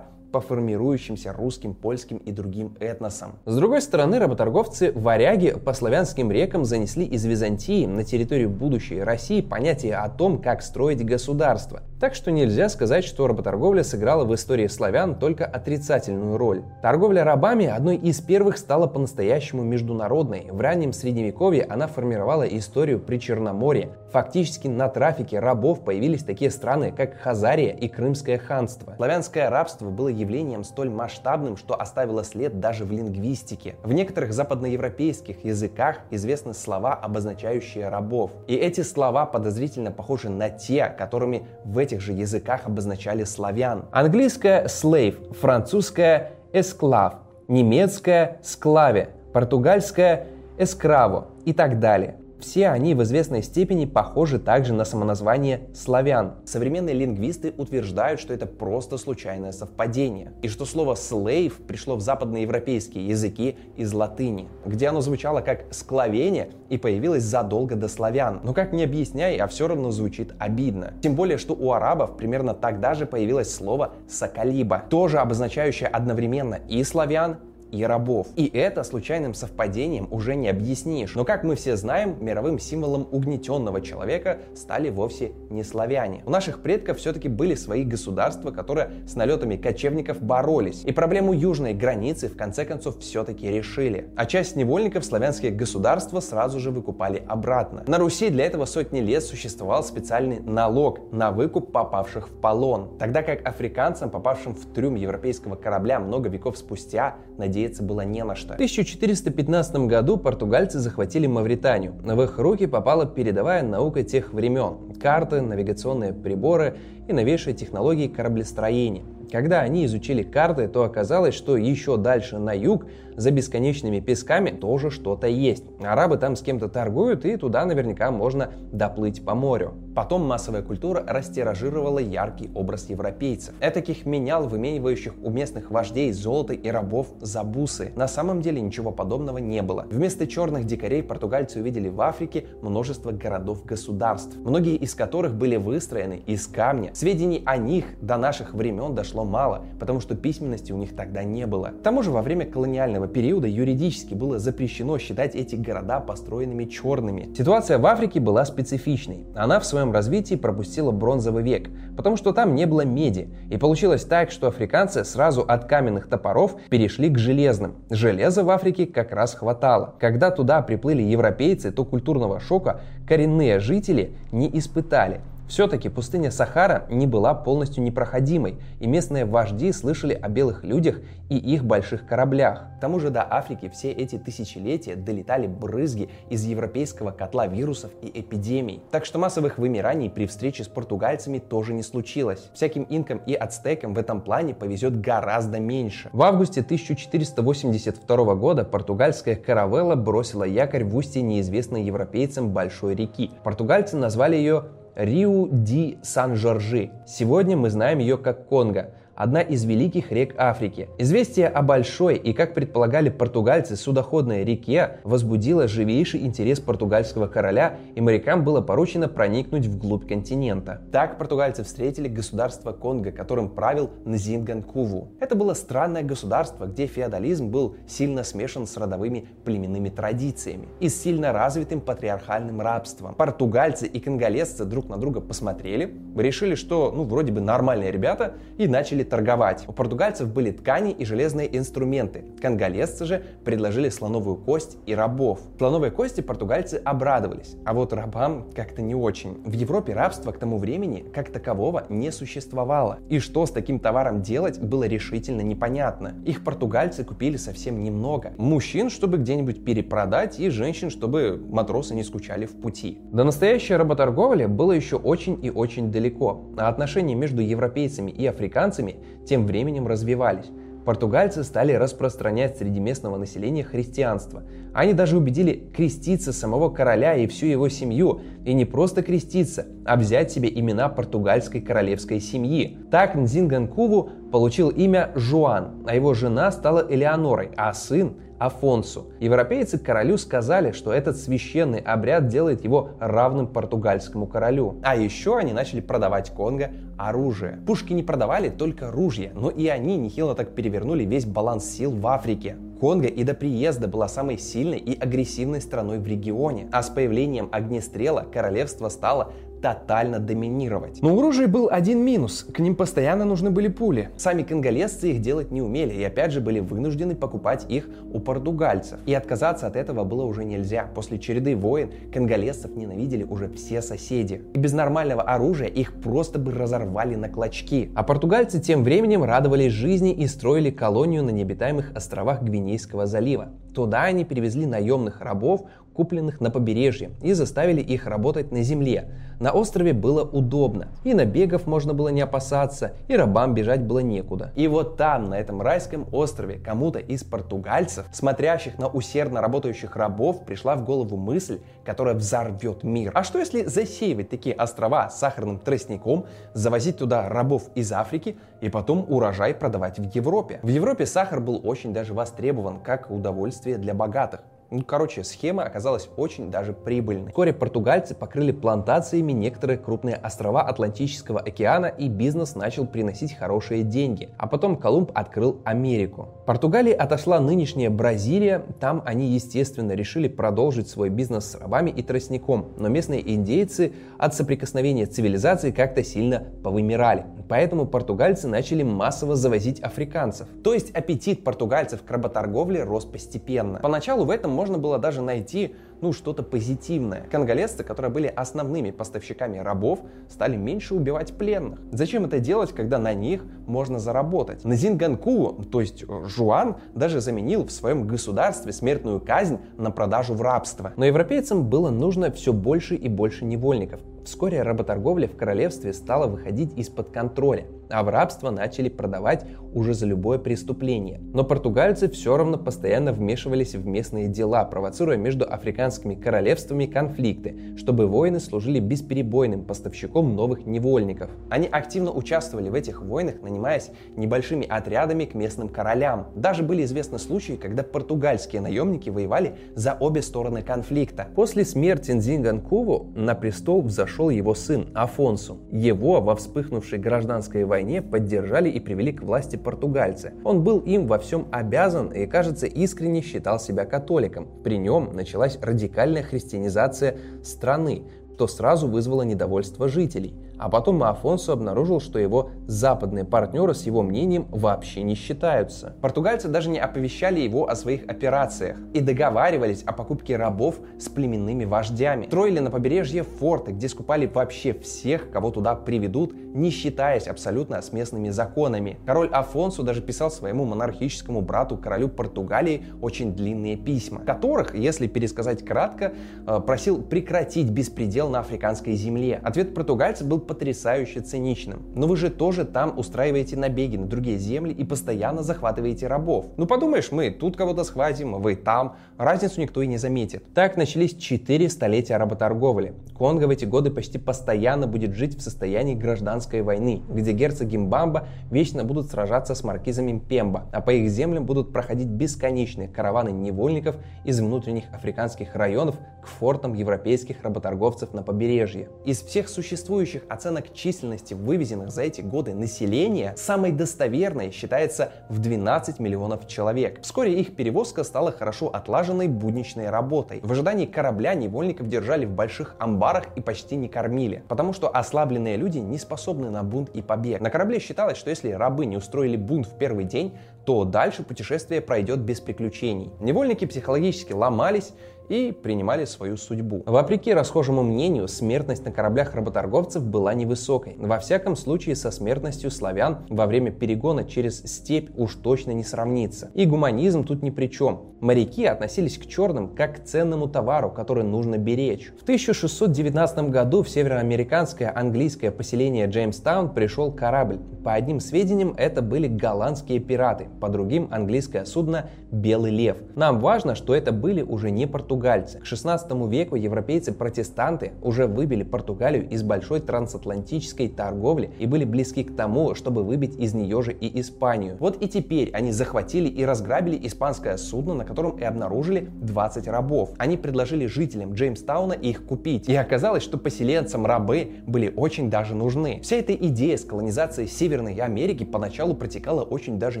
по 0.30 0.40
формирующимся 0.40 1.32
русским, 1.32 1.74
польским 1.74 2.18
и 2.18 2.32
другим 2.32 2.76
этносам. 2.80 3.32
С 3.46 3.56
другой 3.56 3.82
стороны, 3.82 4.18
работорговцы-варяги 4.18 5.52
по 5.52 5.72
славянским 5.72 6.30
рекам 6.30 6.64
занесли 6.64 7.04
из 7.04 7.24
Византии 7.24 7.86
на 7.86 8.04
территорию 8.04 8.48
будущей 8.48 9.02
России 9.02 9.40
понятие 9.40 9.96
о 9.96 10.08
том, 10.08 10.40
как 10.40 10.62
строить 10.62 11.04
государство. 11.04 11.82
Так 11.98 12.14
что 12.14 12.30
нельзя 12.30 12.68
сказать, 12.68 13.04
что 13.04 13.26
работорговля 13.26 13.82
сыграла 13.82 14.24
в 14.24 14.34
истории 14.34 14.68
славян 14.68 15.18
только 15.18 15.44
отрицательную 15.44 16.36
роль. 16.36 16.62
Торговля 16.82 17.24
рабами 17.24 17.66
одной 17.66 17.96
из 17.96 18.20
первых 18.20 18.56
стала 18.56 18.86
по-настоящему 18.86 19.62
международной. 19.62 20.46
В 20.50 20.60
раннем 20.60 20.92
средневековье 20.92 21.64
она 21.64 21.88
формировала 21.88 22.44
историю 22.44 23.00
при 23.00 23.18
Черноморье. 23.18 23.90
Фактически 24.12 24.66
на 24.66 24.88
трафике 24.88 25.38
рабов 25.38 25.84
появились 25.84 26.24
такие 26.24 26.50
страны, 26.50 26.92
как 26.96 27.18
Хазария 27.20 27.72
и 27.72 27.88
Крымское 27.88 28.38
ханство. 28.38 28.94
Славянское 28.96 29.48
рабство 29.48 29.88
было 29.88 30.08
явлением 30.08 30.64
столь 30.64 30.90
масштабным, 30.90 31.56
что 31.56 31.80
оставило 31.80 32.24
след 32.24 32.58
даже 32.58 32.84
в 32.84 32.90
лингвистике. 32.90 33.76
В 33.84 33.92
некоторых 33.92 34.32
западноевропейских 34.32 35.44
языках 35.44 35.98
известны 36.10 36.54
слова, 36.54 36.94
обозначающие 36.94 37.88
рабов. 37.88 38.32
И 38.48 38.54
эти 38.54 38.80
слова 38.80 39.26
подозрительно 39.26 39.92
похожи 39.92 40.28
на 40.28 40.50
те, 40.50 40.86
которыми 40.86 41.46
в 41.64 41.78
этих 41.78 42.00
же 42.00 42.12
языках 42.12 42.62
обозначали 42.66 43.24
славян. 43.24 43.84
Английское 43.92 44.64
slave, 44.64 45.34
французское 45.34 46.32
esclave, 46.52 47.14
немецкое 47.46 48.38
склаве, 48.42 49.10
португальское 49.32 50.26
escravo 50.58 51.26
и 51.44 51.52
так 51.52 51.78
далее. 51.78 52.16
Все 52.40 52.68
они 52.68 52.94
в 52.94 53.02
известной 53.02 53.42
степени 53.42 53.84
похожи 53.84 54.38
также 54.38 54.72
на 54.72 54.86
самоназвание 54.86 55.68
славян. 55.74 56.36
Современные 56.46 56.94
лингвисты 56.94 57.52
утверждают, 57.56 58.18
что 58.18 58.32
это 58.32 58.46
просто 58.46 58.96
случайное 58.96 59.52
совпадение, 59.52 60.32
и 60.40 60.48
что 60.48 60.64
слово 60.64 60.94
«слейв» 60.94 61.58
пришло 61.66 61.96
в 61.96 62.00
западноевропейские 62.00 63.06
языки 63.08 63.56
из 63.76 63.92
латыни, 63.92 64.48
где 64.64 64.88
оно 64.88 65.02
звучало 65.02 65.42
как 65.42 65.66
«склавение» 65.70 66.50
и 66.70 66.78
появилось 66.78 67.24
задолго 67.24 67.76
до 67.76 67.88
славян. 67.88 68.40
Но 68.42 68.54
как 68.54 68.72
не 68.72 68.84
объясняй, 68.84 69.36
а 69.36 69.46
все 69.46 69.68
равно 69.68 69.90
звучит 69.90 70.32
обидно. 70.38 70.94
Тем 71.02 71.14
более, 71.14 71.36
что 71.36 71.54
у 71.54 71.72
арабов 71.72 72.16
примерно 72.16 72.54
тогда 72.54 72.94
же 72.94 73.04
появилось 73.04 73.54
слово 73.54 73.92
«соколиба», 74.08 74.84
тоже 74.88 75.18
обозначающее 75.18 75.88
одновременно 75.88 76.58
и 76.68 76.82
славян, 76.84 77.38
и 77.72 77.84
рабов. 77.84 78.28
И 78.36 78.46
это 78.46 78.82
случайным 78.82 79.34
совпадением 79.34 80.08
уже 80.10 80.34
не 80.34 80.48
объяснишь. 80.48 81.14
Но 81.14 81.24
как 81.24 81.44
мы 81.44 81.54
все 81.54 81.76
знаем, 81.76 82.16
мировым 82.20 82.58
символом 82.58 83.08
угнетенного 83.10 83.80
человека 83.80 84.38
стали 84.54 84.90
вовсе 84.90 85.32
не 85.48 85.62
славяне. 85.62 86.22
У 86.26 86.30
наших 86.30 86.62
предков 86.62 86.98
все-таки 86.98 87.28
были 87.28 87.54
свои 87.54 87.84
государства, 87.84 88.50
которые 88.50 88.90
с 89.06 89.14
налетами 89.14 89.56
кочевников 89.56 90.20
боролись. 90.20 90.82
И 90.84 90.92
проблему 90.92 91.32
южной 91.32 91.74
границы 91.74 92.28
в 92.28 92.36
конце 92.36 92.64
концов 92.64 92.98
все-таки 92.98 93.48
решили. 93.48 94.08
А 94.16 94.26
часть 94.26 94.56
невольников 94.56 95.04
славянские 95.04 95.52
государства 95.52 96.20
сразу 96.20 96.58
же 96.58 96.70
выкупали 96.70 97.22
обратно. 97.26 97.84
На 97.86 97.98
Руси 97.98 98.30
для 98.30 98.46
этого 98.46 98.64
сотни 98.64 99.00
лет 99.00 99.22
существовал 99.22 99.84
специальный 99.84 100.40
налог 100.40 101.12
на 101.12 101.30
выкуп 101.30 101.72
попавших 101.72 102.28
в 102.28 102.40
полон. 102.40 102.96
Тогда 102.98 103.22
как 103.22 103.46
африканцам, 103.46 104.10
попавшим 104.10 104.54
в 104.54 104.66
трюм 104.72 104.94
европейского 104.94 105.54
корабля 105.54 106.00
много 106.00 106.28
веков 106.28 106.56
спустя, 106.56 107.16
надеялись 107.36 107.59
надеяться 107.60 107.82
было 107.82 108.02
не 108.02 108.24
на 108.24 108.34
что. 108.34 108.52
В 108.52 108.56
1415 108.56 109.76
году 109.86 110.16
португальцы 110.16 110.78
захватили 110.78 111.26
Мавританию. 111.26 111.94
В 112.02 112.22
их 112.22 112.38
руки 112.38 112.66
попала 112.66 113.06
передовая 113.06 113.62
наука 113.62 114.02
тех 114.02 114.32
времен– 114.32 114.94
карты, 115.00 115.42
навигационные 115.42 116.12
приборы 116.12 116.76
и 117.08 117.12
новейшие 117.12 117.54
технологии 117.54 118.08
кораблестроения. 118.08 119.02
Когда 119.30 119.60
они 119.60 119.84
изучили 119.84 120.22
карты, 120.22 120.66
то 120.66 120.82
оказалось, 120.82 121.34
что 121.34 121.56
еще 121.56 121.96
дальше 121.96 122.38
на 122.38 122.52
юг, 122.52 122.86
за 123.16 123.30
бесконечными 123.30 124.00
песками, 124.00 124.50
тоже 124.50 124.90
что-то 124.90 125.28
есть. 125.28 125.64
Арабы 125.80 126.16
там 126.16 126.34
с 126.34 126.42
кем-то 126.42 126.68
торгуют, 126.68 127.24
и 127.24 127.36
туда 127.36 127.64
наверняка 127.64 128.10
можно 128.10 128.50
доплыть 128.72 129.24
по 129.24 129.34
морю. 129.34 129.74
Потом 129.94 130.24
массовая 130.24 130.62
культура 130.62 131.04
растиражировала 131.06 131.98
яркий 131.98 132.50
образ 132.54 132.88
европейцев. 132.88 133.54
Этаких 133.60 134.06
менял 134.06 134.46
выменивающих 134.46 135.14
у 135.22 135.30
местных 135.30 135.70
вождей 135.70 136.12
золото 136.12 136.52
и 136.52 136.68
рабов 136.70 137.08
за 137.20 137.42
бусы. 137.42 137.92
На 137.96 138.06
самом 138.06 138.40
деле 138.40 138.60
ничего 138.60 138.92
подобного 138.92 139.38
не 139.38 139.62
было. 139.62 139.86
Вместо 139.90 140.26
черных 140.26 140.64
дикарей 140.64 141.02
португальцы 141.02 141.60
увидели 141.60 141.88
в 141.88 142.00
Африке 142.00 142.46
множество 142.62 143.10
городов-государств, 143.10 144.36
многие 144.36 144.76
из 144.76 144.94
которых 144.94 145.34
были 145.34 145.56
выстроены 145.56 146.22
из 146.26 146.46
камня. 146.46 146.92
Сведений 146.94 147.42
о 147.44 147.56
них 147.56 147.84
до 148.00 148.16
наших 148.16 148.54
времен 148.54 148.94
дошло 148.94 149.24
мало, 149.24 149.64
потому 149.80 150.00
что 150.00 150.14
письменности 150.14 150.70
у 150.72 150.76
них 150.76 150.94
тогда 150.94 151.24
не 151.24 151.46
было. 151.46 151.68
К 151.68 151.82
тому 151.82 152.02
же 152.02 152.10
во 152.10 152.22
время 152.22 152.46
колониального 152.46 153.08
периода 153.08 153.48
юридически 153.48 154.14
было 154.14 154.38
запрещено 154.38 154.98
считать 154.98 155.34
эти 155.34 155.56
города 155.56 156.00
построенными 156.00 156.64
черными. 156.66 157.34
Ситуация 157.36 157.78
в 157.78 157.86
Африке 157.86 158.20
была 158.20 158.44
специфичной. 158.44 159.26
Она 159.34 159.58
в 159.58 159.66
своем 159.66 159.79
развитии 159.88 160.34
пропустила 160.34 160.90
бронзовый 160.90 161.42
век, 161.42 161.70
потому 161.96 162.16
что 162.16 162.32
там 162.32 162.54
не 162.54 162.66
было 162.66 162.82
меди. 162.82 163.30
И 163.50 163.56
получилось 163.56 164.04
так, 164.04 164.30
что 164.30 164.48
африканцы 164.48 165.04
сразу 165.04 165.40
от 165.40 165.64
каменных 165.64 166.08
топоров 166.08 166.56
перешли 166.68 167.08
к 167.08 167.18
железным. 167.18 167.76
Железа 167.88 168.44
в 168.44 168.50
Африке 168.50 168.86
как 168.86 169.12
раз 169.12 169.34
хватало. 169.34 169.94
Когда 169.98 170.30
туда 170.30 170.60
приплыли 170.60 171.02
европейцы, 171.02 171.72
то 171.72 171.84
культурного 171.86 172.38
шока 172.38 172.82
коренные 173.08 173.58
жители 173.58 174.12
не 174.30 174.50
испытали. 174.58 175.22
Все-таки 175.50 175.88
пустыня 175.88 176.30
Сахара 176.30 176.86
не 176.90 177.08
была 177.08 177.34
полностью 177.34 177.82
непроходимой, 177.82 178.60
и 178.78 178.86
местные 178.86 179.24
вожди 179.24 179.72
слышали 179.72 180.14
о 180.14 180.28
белых 180.28 180.62
людях 180.62 181.00
и 181.28 181.36
их 181.36 181.64
больших 181.64 182.06
кораблях. 182.06 182.66
К 182.76 182.80
тому 182.80 183.00
же 183.00 183.10
до 183.10 183.26
Африки 183.28 183.68
все 183.68 183.90
эти 183.90 184.16
тысячелетия 184.16 184.94
долетали 184.94 185.48
брызги 185.48 186.08
из 186.28 186.44
европейского 186.44 187.10
котла 187.10 187.48
вирусов 187.48 187.90
и 188.00 188.20
эпидемий. 188.20 188.80
Так 188.92 189.04
что 189.04 189.18
массовых 189.18 189.58
вымираний 189.58 190.08
при 190.08 190.26
встрече 190.26 190.62
с 190.62 190.68
португальцами 190.68 191.40
тоже 191.40 191.74
не 191.74 191.82
случилось. 191.82 192.48
Всяким 192.54 192.86
инкам 192.88 193.20
и 193.26 193.34
ацтекам 193.34 193.92
в 193.94 193.98
этом 193.98 194.20
плане 194.20 194.54
повезет 194.54 195.00
гораздо 195.00 195.58
меньше. 195.58 196.10
В 196.12 196.22
августе 196.22 196.60
1482 196.60 198.34
года 198.36 198.64
португальская 198.64 199.34
каравелла 199.34 199.96
бросила 199.96 200.44
якорь 200.44 200.84
в 200.84 200.96
устье 200.96 201.22
неизвестной 201.22 201.82
европейцам 201.82 202.50
большой 202.50 202.94
реки. 202.94 203.32
Португальцы 203.42 203.96
назвали 203.96 204.36
ее 204.36 204.66
Риу 204.94 205.48
ди 205.50 205.98
Сан-Жоржи. 206.02 206.90
Сегодня 207.06 207.56
мы 207.56 207.70
знаем 207.70 207.98
ее 207.98 208.18
как 208.18 208.46
Конго, 208.46 208.90
одна 209.20 209.42
из 209.42 209.64
великих 209.64 210.10
рек 210.12 210.34
Африки. 210.38 210.88
Известие 210.96 211.46
о 211.46 211.60
большой 211.60 212.16
и, 212.16 212.32
как 212.32 212.54
предполагали 212.54 213.10
португальцы, 213.10 213.76
судоходной 213.76 214.44
реке 214.44 215.00
возбудило 215.04 215.68
живейший 215.68 216.20
интерес 216.20 216.58
португальского 216.58 217.26
короля, 217.26 217.76
и 217.94 218.00
морякам 218.00 218.44
было 218.44 218.62
поручено 218.62 219.08
проникнуть 219.08 219.66
вглубь 219.66 220.08
континента. 220.08 220.80
Так 220.90 221.18
португальцы 221.18 221.64
встретили 221.64 222.08
государство 222.08 222.72
Конго, 222.72 223.12
которым 223.12 223.50
правил 223.50 223.90
Нзинган 224.06 224.62
Куву. 224.62 225.12
Это 225.20 225.34
было 225.34 225.52
странное 225.52 226.02
государство, 226.02 226.64
где 226.64 226.86
феодализм 226.86 227.50
был 227.50 227.76
сильно 227.86 228.24
смешан 228.24 228.66
с 228.66 228.74
родовыми 228.78 229.26
племенными 229.44 229.90
традициями 229.90 230.68
и 230.80 230.88
с 230.88 230.98
сильно 230.98 231.34
развитым 231.34 231.82
патриархальным 231.82 232.62
рабством. 232.62 233.14
Португальцы 233.16 233.86
и 233.86 234.00
конголезцы 234.00 234.64
друг 234.64 234.88
на 234.88 234.96
друга 234.96 235.20
посмотрели, 235.20 235.94
решили, 236.16 236.54
что 236.54 236.90
ну 236.90 237.04
вроде 237.04 237.32
бы 237.32 237.42
нормальные 237.42 237.90
ребята, 237.90 238.36
и 238.56 238.66
начали 238.66 239.09
торговать. 239.10 239.64
У 239.68 239.72
португальцев 239.72 240.32
были 240.32 240.52
ткани 240.52 240.92
и 240.92 241.04
железные 241.04 241.54
инструменты. 241.58 242.24
Конголезцы 242.40 243.04
же 243.04 243.22
предложили 243.44 243.88
слоновую 243.90 244.36
кость 244.36 244.78
и 244.86 244.94
рабов. 244.94 245.40
Слоновой 245.58 245.90
кости 245.90 246.20
португальцы 246.20 246.80
обрадовались, 246.82 247.56
а 247.66 247.74
вот 247.74 247.92
рабам 247.92 248.50
как-то 248.54 248.80
не 248.80 248.94
очень. 248.94 249.42
В 249.44 249.52
Европе 249.52 249.92
рабство 249.92 250.32
к 250.32 250.38
тому 250.38 250.58
времени 250.58 251.04
как 251.12 251.30
такового 251.30 251.84
не 251.88 252.12
существовало. 252.12 253.00
И 253.08 253.18
что 253.18 253.44
с 253.44 253.50
таким 253.50 253.80
товаром 253.80 254.22
делать, 254.22 254.58
было 254.60 254.84
решительно 254.84 255.40
непонятно. 255.40 256.14
Их 256.24 256.44
португальцы 256.44 257.04
купили 257.04 257.36
совсем 257.36 257.82
немного. 257.82 258.32
Мужчин, 258.38 258.88
чтобы 258.88 259.18
где-нибудь 259.18 259.64
перепродать, 259.64 260.38
и 260.38 260.48
женщин, 260.48 260.90
чтобы 260.90 261.42
матросы 261.50 261.94
не 261.94 262.04
скучали 262.04 262.46
в 262.46 262.60
пути. 262.60 263.00
До 263.12 263.24
настоящей 263.24 263.74
работорговли 263.74 264.46
было 264.46 264.72
еще 264.72 264.96
очень 264.96 265.38
и 265.44 265.50
очень 265.50 265.90
далеко, 265.90 266.44
а 266.56 266.68
отношения 266.68 267.14
между 267.14 267.42
европейцами 267.42 268.10
и 268.10 268.26
африканцами 268.26 268.96
тем 269.26 269.46
временем 269.46 269.86
развивались. 269.86 270.50
Португальцы 270.84 271.44
стали 271.44 271.72
распространять 271.72 272.56
среди 272.56 272.80
местного 272.80 273.18
населения 273.18 273.62
христианство. 273.62 274.44
Они 274.72 274.94
даже 274.94 275.18
убедили 275.18 275.70
креститься 275.74 276.32
самого 276.32 276.70
короля 276.70 277.16
и 277.16 277.26
всю 277.26 277.46
его 277.46 277.68
семью, 277.68 278.22
и 278.44 278.54
не 278.54 278.64
просто 278.64 279.02
креститься, 279.02 279.66
а 279.84 279.96
взять 279.96 280.32
себе 280.32 280.48
имена 280.48 280.88
португальской 280.88 281.60
королевской 281.60 282.18
семьи. 282.18 282.78
Так 282.90 283.14
Нзинганкуву 283.14 284.10
получил 284.32 284.70
имя 284.70 285.10
Жуан, 285.14 285.82
а 285.86 285.94
его 285.94 286.14
жена 286.14 286.50
стала 286.50 286.86
Элеонорой, 286.88 287.50
а 287.56 287.74
сын 287.74 288.14
Афонсу. 288.40 289.12
Европейцы 289.20 289.78
королю 289.78 290.16
сказали, 290.16 290.72
что 290.72 290.94
этот 290.94 291.18
священный 291.18 291.78
обряд 291.78 292.28
делает 292.28 292.64
его 292.64 292.92
равным 292.98 293.46
португальскому 293.46 294.26
королю. 294.26 294.80
А 294.82 294.96
еще 294.96 295.36
они 295.36 295.52
начали 295.52 295.82
продавать 295.82 296.30
Конго 296.30 296.70
оружие. 296.96 297.60
Пушки 297.66 297.92
не 297.92 298.02
продавали, 298.02 298.48
только 298.48 298.90
ружья, 298.90 299.30
но 299.34 299.50
и 299.50 299.68
они 299.68 299.98
нехило 299.98 300.34
так 300.34 300.54
перевернули 300.54 301.04
весь 301.04 301.26
баланс 301.26 301.66
сил 301.66 301.92
в 301.92 302.06
Африке. 302.06 302.56
Конго 302.80 303.08
и 303.08 303.24
до 303.24 303.34
приезда 303.34 303.88
была 303.88 304.08
самой 304.08 304.38
сильной 304.38 304.78
и 304.78 304.98
агрессивной 304.98 305.60
страной 305.60 305.98
в 305.98 306.06
регионе, 306.06 306.66
а 306.72 306.82
с 306.82 306.88
появлением 306.88 307.50
огнестрела 307.52 308.26
королевство 308.32 308.88
стало 308.88 309.34
тотально 309.60 310.18
доминировать. 310.18 311.02
Но 311.02 311.14
у 311.14 311.18
оружия 311.18 311.48
был 311.48 311.68
один 311.70 312.00
минус. 312.00 312.46
К 312.52 312.58
ним 312.60 312.76
постоянно 312.76 313.24
нужны 313.24 313.50
были 313.50 313.68
пули. 313.68 314.10
Сами 314.16 314.42
конголезцы 314.42 315.12
их 315.12 315.20
делать 315.20 315.50
не 315.50 315.62
умели 315.62 315.94
и 315.94 316.02
опять 316.02 316.32
же 316.32 316.40
были 316.40 316.60
вынуждены 316.60 317.14
покупать 317.14 317.66
их 317.68 317.88
у 318.12 318.20
португальцев. 318.20 318.98
И 319.06 319.14
отказаться 319.14 319.66
от 319.66 319.76
этого 319.76 320.04
было 320.04 320.24
уже 320.24 320.44
нельзя. 320.44 320.88
После 320.94 321.18
череды 321.18 321.56
войн 321.56 321.90
конголезцев 322.12 322.74
ненавидели 322.74 323.24
уже 323.24 323.48
все 323.48 323.82
соседи. 323.82 324.42
И 324.54 324.58
без 324.58 324.72
нормального 324.72 325.22
оружия 325.22 325.68
их 325.68 326.00
просто 326.00 326.38
бы 326.38 326.52
разорвали 326.52 327.14
на 327.14 327.28
клочки. 327.28 327.90
А 327.94 328.02
португальцы 328.02 328.60
тем 328.60 328.84
временем 328.84 329.24
радовались 329.24 329.72
жизни 329.72 330.12
и 330.12 330.26
строили 330.26 330.70
колонию 330.70 331.22
на 331.22 331.30
необитаемых 331.30 331.92
островах 331.94 332.42
Гвинейского 332.42 333.06
залива. 333.06 333.48
Туда 333.74 334.02
они 334.02 334.24
перевезли 334.24 334.66
наемных 334.66 335.20
рабов, 335.20 335.62
купленных 336.00 336.40
на 336.40 336.50
побережье, 336.50 337.10
и 337.20 337.34
заставили 337.34 337.82
их 337.82 338.06
работать 338.06 338.52
на 338.52 338.62
земле. 338.62 339.10
На 339.38 339.52
острове 339.52 339.92
было 339.92 340.22
удобно, 340.22 340.88
и 341.04 341.12
набегов 341.12 341.66
можно 341.66 341.92
было 341.92 342.08
не 342.08 342.22
опасаться, 342.22 342.92
и 343.06 343.16
рабам 343.16 343.52
бежать 343.52 343.82
было 343.82 343.98
некуда. 343.98 344.50
И 344.56 344.66
вот 344.66 344.96
там, 344.96 345.28
на 345.28 345.38
этом 345.38 345.60
райском 345.60 346.06
острове, 346.10 346.58
кому-то 346.58 347.00
из 347.00 347.22
португальцев, 347.22 348.06
смотрящих 348.12 348.78
на 348.78 348.88
усердно 348.88 349.42
работающих 349.42 349.94
рабов, 349.94 350.46
пришла 350.46 350.74
в 350.74 350.86
голову 350.86 351.18
мысль, 351.18 351.60
которая 351.84 352.14
взорвет 352.14 352.82
мир. 352.82 353.12
А 353.14 353.22
что 353.22 353.38
если 353.38 353.64
засеивать 353.64 354.30
такие 354.30 354.54
острова 354.54 355.10
сахарным 355.10 355.58
тростником, 355.58 356.24
завозить 356.54 356.96
туда 356.96 357.28
рабов 357.28 357.68
из 357.74 357.92
Африки 357.92 358.36
и 358.62 358.70
потом 358.70 359.04
урожай 359.06 359.52
продавать 359.52 359.98
в 359.98 360.14
Европе? 360.14 360.60
В 360.62 360.68
Европе 360.68 361.04
сахар 361.04 361.40
был 361.40 361.60
очень 361.62 361.92
даже 361.92 362.14
востребован 362.14 362.80
как 362.80 363.10
удовольствие 363.10 363.76
для 363.76 363.92
богатых. 363.92 364.40
Ну, 364.72 364.84
короче, 364.84 365.24
схема 365.24 365.64
оказалась 365.64 366.08
очень 366.16 366.52
даже 366.52 366.72
прибыльной. 366.72 367.30
Вскоре 367.30 367.52
португальцы 367.52 368.14
покрыли 368.14 368.52
плантациями 368.52 369.32
некоторые 369.32 369.78
крупные 369.78 370.14
острова 370.14 370.62
Атлантического 370.62 371.40
океана 371.40 371.86
и 371.86 372.08
бизнес 372.08 372.54
начал 372.54 372.86
приносить 372.86 373.34
хорошие 373.34 373.82
деньги. 373.82 374.28
А 374.38 374.46
потом 374.46 374.76
Колумб 374.76 375.10
открыл 375.12 375.60
Америку. 375.64 376.28
Португалии 376.46 376.92
отошла 376.92 377.40
нынешняя 377.40 377.90
Бразилия, 377.90 378.64
там 378.78 379.02
они, 379.04 379.26
естественно, 379.30 379.90
решили 379.90 380.28
продолжить 380.28 380.88
свой 380.88 381.08
бизнес 381.08 381.46
с 381.46 381.54
рабами 381.56 381.90
и 381.90 382.04
тростником, 382.04 382.68
но 382.78 382.86
местные 382.86 383.28
индейцы 383.34 383.92
от 384.18 384.36
соприкосновения 384.36 385.06
цивилизации 385.06 385.72
как-то 385.72 386.04
сильно 386.04 386.44
повымирали. 386.62 387.26
Поэтому 387.48 387.86
португальцы 387.86 388.46
начали 388.46 388.84
массово 388.84 389.34
завозить 389.34 389.80
африканцев. 389.80 390.46
То 390.62 390.72
есть 390.72 390.92
аппетит 390.92 391.42
португальцев 391.42 392.04
к 392.04 392.08
работорговле 392.08 392.84
рос 392.84 393.04
постепенно. 393.04 393.80
Поначалу 393.80 394.24
в 394.24 394.30
этом 394.30 394.59
можно 394.60 394.76
было 394.76 394.98
даже 394.98 395.22
найти 395.22 395.74
ну, 396.02 396.12
что-то 396.12 396.42
позитивное. 396.42 397.26
Конголезцы, 397.30 397.82
которые 397.82 398.12
были 398.12 398.26
основными 398.26 398.90
поставщиками 398.90 399.56
рабов, 399.56 400.00
стали 400.28 400.56
меньше 400.56 400.94
убивать 400.94 401.32
пленных. 401.32 401.78
Зачем 401.92 402.26
это 402.26 402.40
делать, 402.40 402.72
когда 402.72 402.98
на 402.98 403.14
них 403.14 403.42
можно 403.66 403.98
заработать? 403.98 404.62
Назин 404.66 404.98
Ганку, 404.98 405.64
то 405.72 405.80
есть 405.80 406.04
э, 406.06 406.24
Жуан, 406.26 406.76
даже 406.94 407.22
заменил 407.22 407.64
в 407.64 407.70
своем 407.70 408.06
государстве 408.06 408.74
смертную 408.74 409.18
казнь 409.18 409.60
на 409.78 409.90
продажу 409.90 410.34
в 410.34 410.42
рабство. 410.42 410.92
Но 410.98 411.06
европейцам 411.06 411.66
было 411.70 411.88
нужно 411.88 412.30
все 412.30 412.52
больше 412.52 412.96
и 412.96 413.08
больше 413.08 413.46
невольников. 413.46 414.02
Вскоре 414.30 414.62
работорговля 414.62 415.26
в 415.26 415.34
королевстве 415.36 415.92
стала 415.92 416.28
выходить 416.28 416.78
из-под 416.78 417.10
контроля, 417.10 417.66
а 417.90 418.04
в 418.04 418.08
рабство 418.10 418.50
начали 418.50 418.88
продавать 418.88 419.44
уже 419.74 419.92
за 419.92 420.06
любое 420.06 420.38
преступление. 420.38 421.20
Но 421.32 421.42
португальцы 421.42 422.08
все 422.08 422.36
равно 422.36 422.56
постоянно 422.56 423.12
вмешивались 423.12 423.74
в 423.74 423.84
местные 423.84 424.28
дела, 424.28 424.64
провоцируя 424.64 425.16
между 425.16 425.52
африканскими 425.52 426.14
королевствами 426.14 426.86
конфликты, 426.86 427.76
чтобы 427.76 428.06
воины 428.06 428.38
служили 428.38 428.78
бесперебойным 428.78 429.64
поставщиком 429.64 430.36
новых 430.36 430.64
невольников. 430.64 431.30
Они 431.50 431.66
активно 431.66 432.12
участвовали 432.12 432.68
в 432.68 432.74
этих 432.74 433.02
войнах, 433.02 433.42
нанимаясь 433.42 433.90
небольшими 434.16 434.64
отрядами 434.64 435.24
к 435.24 435.34
местным 435.34 435.68
королям. 435.68 436.28
Даже 436.36 436.62
были 436.62 436.84
известны 436.84 437.18
случаи, 437.18 437.54
когда 437.54 437.82
португальские 437.82 438.62
наемники 438.62 439.10
воевали 439.10 439.56
за 439.74 439.96
обе 439.98 440.22
стороны 440.22 440.62
конфликта. 440.62 441.26
После 441.34 441.64
смерти 441.64 442.12
Нзинганкуву 442.12 443.08
на 443.16 443.34
престол 443.34 443.82
взошел 443.82 444.19
взошел 444.20 444.30
его 444.30 444.54
сын 444.54 444.88
Афонсу. 444.94 445.58
Его 445.70 446.20
во 446.20 446.34
вспыхнувшей 446.36 446.98
гражданской 446.98 447.64
войне 447.64 448.02
поддержали 448.02 448.68
и 448.68 448.78
привели 448.78 449.12
к 449.12 449.22
власти 449.22 449.56
португальцы. 449.56 450.34
Он 450.44 450.62
был 450.62 450.80
им 450.80 451.06
во 451.06 451.18
всем 451.18 451.46
обязан 451.50 452.08
и, 452.08 452.26
кажется, 452.26 452.66
искренне 452.66 453.22
считал 453.22 453.58
себя 453.58 453.86
католиком. 453.86 454.46
При 454.62 454.76
нем 454.76 455.10
началась 455.14 455.58
радикальная 455.62 456.22
христианизация 456.22 457.16
страны, 457.42 458.02
что 458.36 458.46
сразу 458.46 458.88
вызвало 458.88 459.22
недовольство 459.22 459.86
жителей– 459.86 460.34
а 460.60 460.68
потом 460.68 461.02
Афонсо 461.02 461.52
обнаружил, 461.52 462.00
что 462.00 462.18
его 462.18 462.50
западные 462.66 463.24
партнеры 463.24 463.74
с 463.74 463.84
его 463.86 464.02
мнением 464.02 464.46
вообще 464.50 465.02
не 465.02 465.14
считаются. 465.14 465.96
Португальцы 466.02 466.48
даже 466.48 466.68
не 466.68 466.78
оповещали 466.78 467.40
его 467.40 467.68
о 467.68 467.74
своих 467.74 468.06
операциях 468.06 468.76
и 468.92 469.00
договаривались 469.00 469.82
о 469.84 469.92
покупке 469.92 470.36
рабов 470.36 470.76
с 470.98 471.08
племенными 471.08 471.64
вождями. 471.64 472.26
Строили 472.26 472.58
на 472.58 472.70
побережье 472.70 473.22
форты, 473.22 473.72
где 473.72 473.88
скупали 473.88 474.26
вообще 474.26 474.74
всех, 474.74 475.30
кого 475.30 475.50
туда 475.50 475.74
приведут, 475.74 476.34
не 476.54 476.70
считаясь 476.70 477.26
абсолютно 477.26 477.80
с 477.80 477.92
местными 477.92 478.28
законами. 478.30 478.98
Король 479.06 479.28
Афонсо 479.28 479.82
даже 479.82 480.02
писал 480.02 480.30
своему 480.30 480.64
монархическому 480.64 481.40
брату, 481.40 481.76
королю 481.76 482.08
Португалии, 482.08 482.84
очень 483.00 483.34
длинные 483.34 483.76
письма, 483.76 484.20
которых, 484.20 484.74
если 484.74 485.06
пересказать 485.06 485.64
кратко, 485.64 486.12
э, 486.46 486.60
просил 486.60 487.02
прекратить 487.02 487.70
беспредел 487.70 488.28
на 488.28 488.40
африканской 488.40 488.94
земле. 488.94 489.40
Ответ 489.42 489.74
португальцев 489.74 490.26
был 490.26 490.40
потрясающе 490.50 491.20
циничным. 491.20 491.84
Но 491.94 492.08
вы 492.08 492.16
же 492.16 492.28
тоже 492.28 492.64
там 492.64 492.98
устраиваете 492.98 493.56
набеги 493.56 493.96
на 493.96 494.06
другие 494.06 494.36
земли 494.36 494.72
и 494.72 494.82
постоянно 494.82 495.44
захватываете 495.44 496.08
рабов. 496.08 496.46
Ну 496.56 496.66
подумаешь, 496.66 497.12
мы 497.12 497.30
тут 497.30 497.56
кого-то 497.56 497.84
схватим, 497.84 498.42
вы 498.42 498.56
там. 498.56 498.96
Разницу 499.16 499.60
никто 499.60 499.80
и 499.80 499.86
не 499.86 499.96
заметит. 499.96 500.52
Так 500.54 500.76
начались 500.76 501.14
4 501.14 501.68
столетия 501.68 502.16
работорговли. 502.16 502.94
Конго 503.16 503.44
в 503.44 503.50
эти 503.50 503.64
годы 503.64 503.92
почти 503.92 504.18
постоянно 504.18 504.88
будет 504.88 505.14
жить 505.14 505.38
в 505.38 505.40
состоянии 505.40 505.94
гражданской 505.94 506.62
войны, 506.62 507.02
где 507.08 507.30
герцоги 507.30 507.76
Мбамба 507.76 508.26
вечно 508.50 508.82
будут 508.82 509.08
сражаться 509.08 509.54
с 509.54 509.62
маркизами 509.62 510.18
Пемба, 510.18 510.66
а 510.72 510.80
по 510.80 510.90
их 510.90 511.08
землям 511.10 511.46
будут 511.46 511.72
проходить 511.72 512.08
бесконечные 512.08 512.88
караваны 512.88 513.28
невольников 513.28 513.98
из 514.24 514.40
внутренних 514.40 514.92
африканских 514.92 515.54
районов 515.54 515.94
к 516.24 516.26
фортам 516.26 516.74
европейских 516.74 517.44
работорговцев 517.44 518.12
на 518.14 518.24
побережье. 518.24 518.88
Из 519.04 519.22
всех 519.22 519.48
существующих 519.48 520.22
оценок 520.40 520.72
численности 520.72 521.34
вывезенных 521.34 521.90
за 521.90 522.02
эти 522.02 522.22
годы 522.22 522.54
населения, 522.54 523.34
самой 523.36 523.72
достоверной 523.72 524.52
считается 524.52 525.12
в 525.28 525.38
12 525.38 525.98
миллионов 525.98 526.48
человек. 526.48 527.02
Вскоре 527.02 527.38
их 527.38 527.54
перевозка 527.54 528.04
стала 528.04 528.32
хорошо 528.32 528.68
отлаженной 528.68 529.28
будничной 529.28 529.90
работой. 529.90 530.40
В 530.42 530.50
ожидании 530.50 530.86
корабля 530.86 531.34
невольников 531.34 531.88
держали 531.88 532.24
в 532.24 532.30
больших 532.30 532.74
амбарах 532.78 533.26
и 533.36 533.42
почти 533.42 533.76
не 533.76 533.88
кормили, 533.88 534.42
потому 534.48 534.72
что 534.72 534.88
ослабленные 534.88 535.58
люди 535.58 535.76
не 535.76 535.98
способны 535.98 536.48
на 536.48 536.62
бунт 536.62 536.88
и 536.94 537.02
побег. 537.02 537.42
На 537.42 537.50
корабле 537.50 537.78
считалось, 537.78 538.16
что 538.16 538.30
если 538.30 538.50
рабы 538.50 538.86
не 538.86 538.96
устроили 538.96 539.36
бунт 539.36 539.66
в 539.66 539.76
первый 539.76 540.04
день, 540.06 540.38
то 540.64 540.84
дальше 540.84 541.22
путешествие 541.22 541.82
пройдет 541.82 542.20
без 542.20 542.40
приключений. 542.40 543.10
Невольники 543.20 543.66
психологически 543.66 544.32
ломались 544.32 544.92
и 545.30 545.52
принимали 545.52 546.04
свою 546.04 546.36
судьбу. 546.36 546.82
Вопреки 546.86 547.32
расхожему 547.32 547.84
мнению, 547.84 548.26
смертность 548.26 548.84
на 548.84 548.90
кораблях 548.90 549.34
работорговцев 549.36 550.04
была 550.04 550.34
невысокой. 550.34 550.96
Во 550.98 551.20
всяком 551.20 551.54
случае, 551.54 551.94
со 551.94 552.10
смертностью 552.10 552.70
славян 552.70 553.20
во 553.28 553.46
время 553.46 553.70
перегона 553.70 554.24
через 554.24 554.60
степь 554.64 555.10
уж 555.16 555.36
точно 555.36 555.70
не 555.70 555.84
сравнится. 555.84 556.50
И 556.54 556.66
гуманизм 556.66 557.24
тут 557.24 557.44
ни 557.44 557.50
при 557.50 557.68
чем. 557.68 558.16
Моряки 558.20 558.64
относились 558.66 559.18
к 559.18 559.26
черным 559.26 559.68
как 559.68 560.02
к 560.02 560.04
ценному 560.04 560.48
товару, 560.48 560.90
который 560.90 561.22
нужно 561.22 561.58
беречь. 561.58 562.12
В 562.18 562.22
1619 562.24 563.50
году 563.50 563.84
в 563.84 563.88
североамериканское 563.88 564.92
английское 564.94 565.52
поселение 565.52 566.08
Джеймстаун 566.08 566.74
пришел 566.74 567.12
корабль. 567.12 567.60
По 567.84 567.94
одним 567.94 568.18
сведениям, 568.18 568.74
это 568.76 569.00
были 569.00 569.28
голландские 569.28 570.00
пираты, 570.00 570.48
по 570.60 570.68
другим 570.68 571.08
английское 571.12 571.64
судно 571.64 572.10
«Белый 572.32 572.72
лев». 572.72 572.96
Нам 573.14 573.38
важно, 573.38 573.76
что 573.76 573.94
это 573.94 574.10
были 574.10 574.42
уже 574.42 574.70
не 574.70 574.86
португальцы 574.86 575.19
португальцы. 575.20 575.58
К 575.58 575.66
16 575.66 576.10
веку 576.28 576.56
европейцы-протестанты 576.56 577.92
уже 578.02 578.26
выбили 578.26 578.62
Португалию 578.62 579.28
из 579.28 579.42
большой 579.42 579.80
трансатлантической 579.80 580.88
торговли 580.88 581.50
и 581.58 581.66
были 581.66 581.84
близки 581.84 582.24
к 582.24 582.34
тому, 582.34 582.74
чтобы 582.74 583.02
выбить 583.04 583.38
из 583.38 583.54
нее 583.54 583.82
же 583.82 583.92
и 583.92 584.20
Испанию. 584.20 584.76
Вот 584.80 585.02
и 585.02 585.08
теперь 585.08 585.50
они 585.52 585.72
захватили 585.72 586.28
и 586.28 586.44
разграбили 586.44 586.98
испанское 587.06 587.56
судно, 587.56 587.94
на 587.94 588.04
котором 588.04 588.38
и 588.38 588.44
обнаружили 588.44 589.10
20 589.20 589.68
рабов. 589.68 590.10
Они 590.18 590.36
предложили 590.36 590.86
жителям 590.86 591.34
Джеймстауна 591.34 591.92
их 591.92 592.24
купить. 592.24 592.68
И 592.68 592.74
оказалось, 592.74 593.22
что 593.22 593.38
поселенцам 593.38 594.06
рабы 594.06 594.50
были 594.66 594.92
очень 594.94 595.30
даже 595.30 595.54
нужны. 595.54 596.00
Вся 596.02 596.16
эта 596.16 596.34
идея 596.34 596.76
с 596.76 596.84
колонизацией 596.84 597.48
Северной 597.48 597.94
Америки 597.94 598.44
поначалу 598.44 598.94
протекала 598.94 599.42
очень 599.42 599.78
даже 599.78 600.00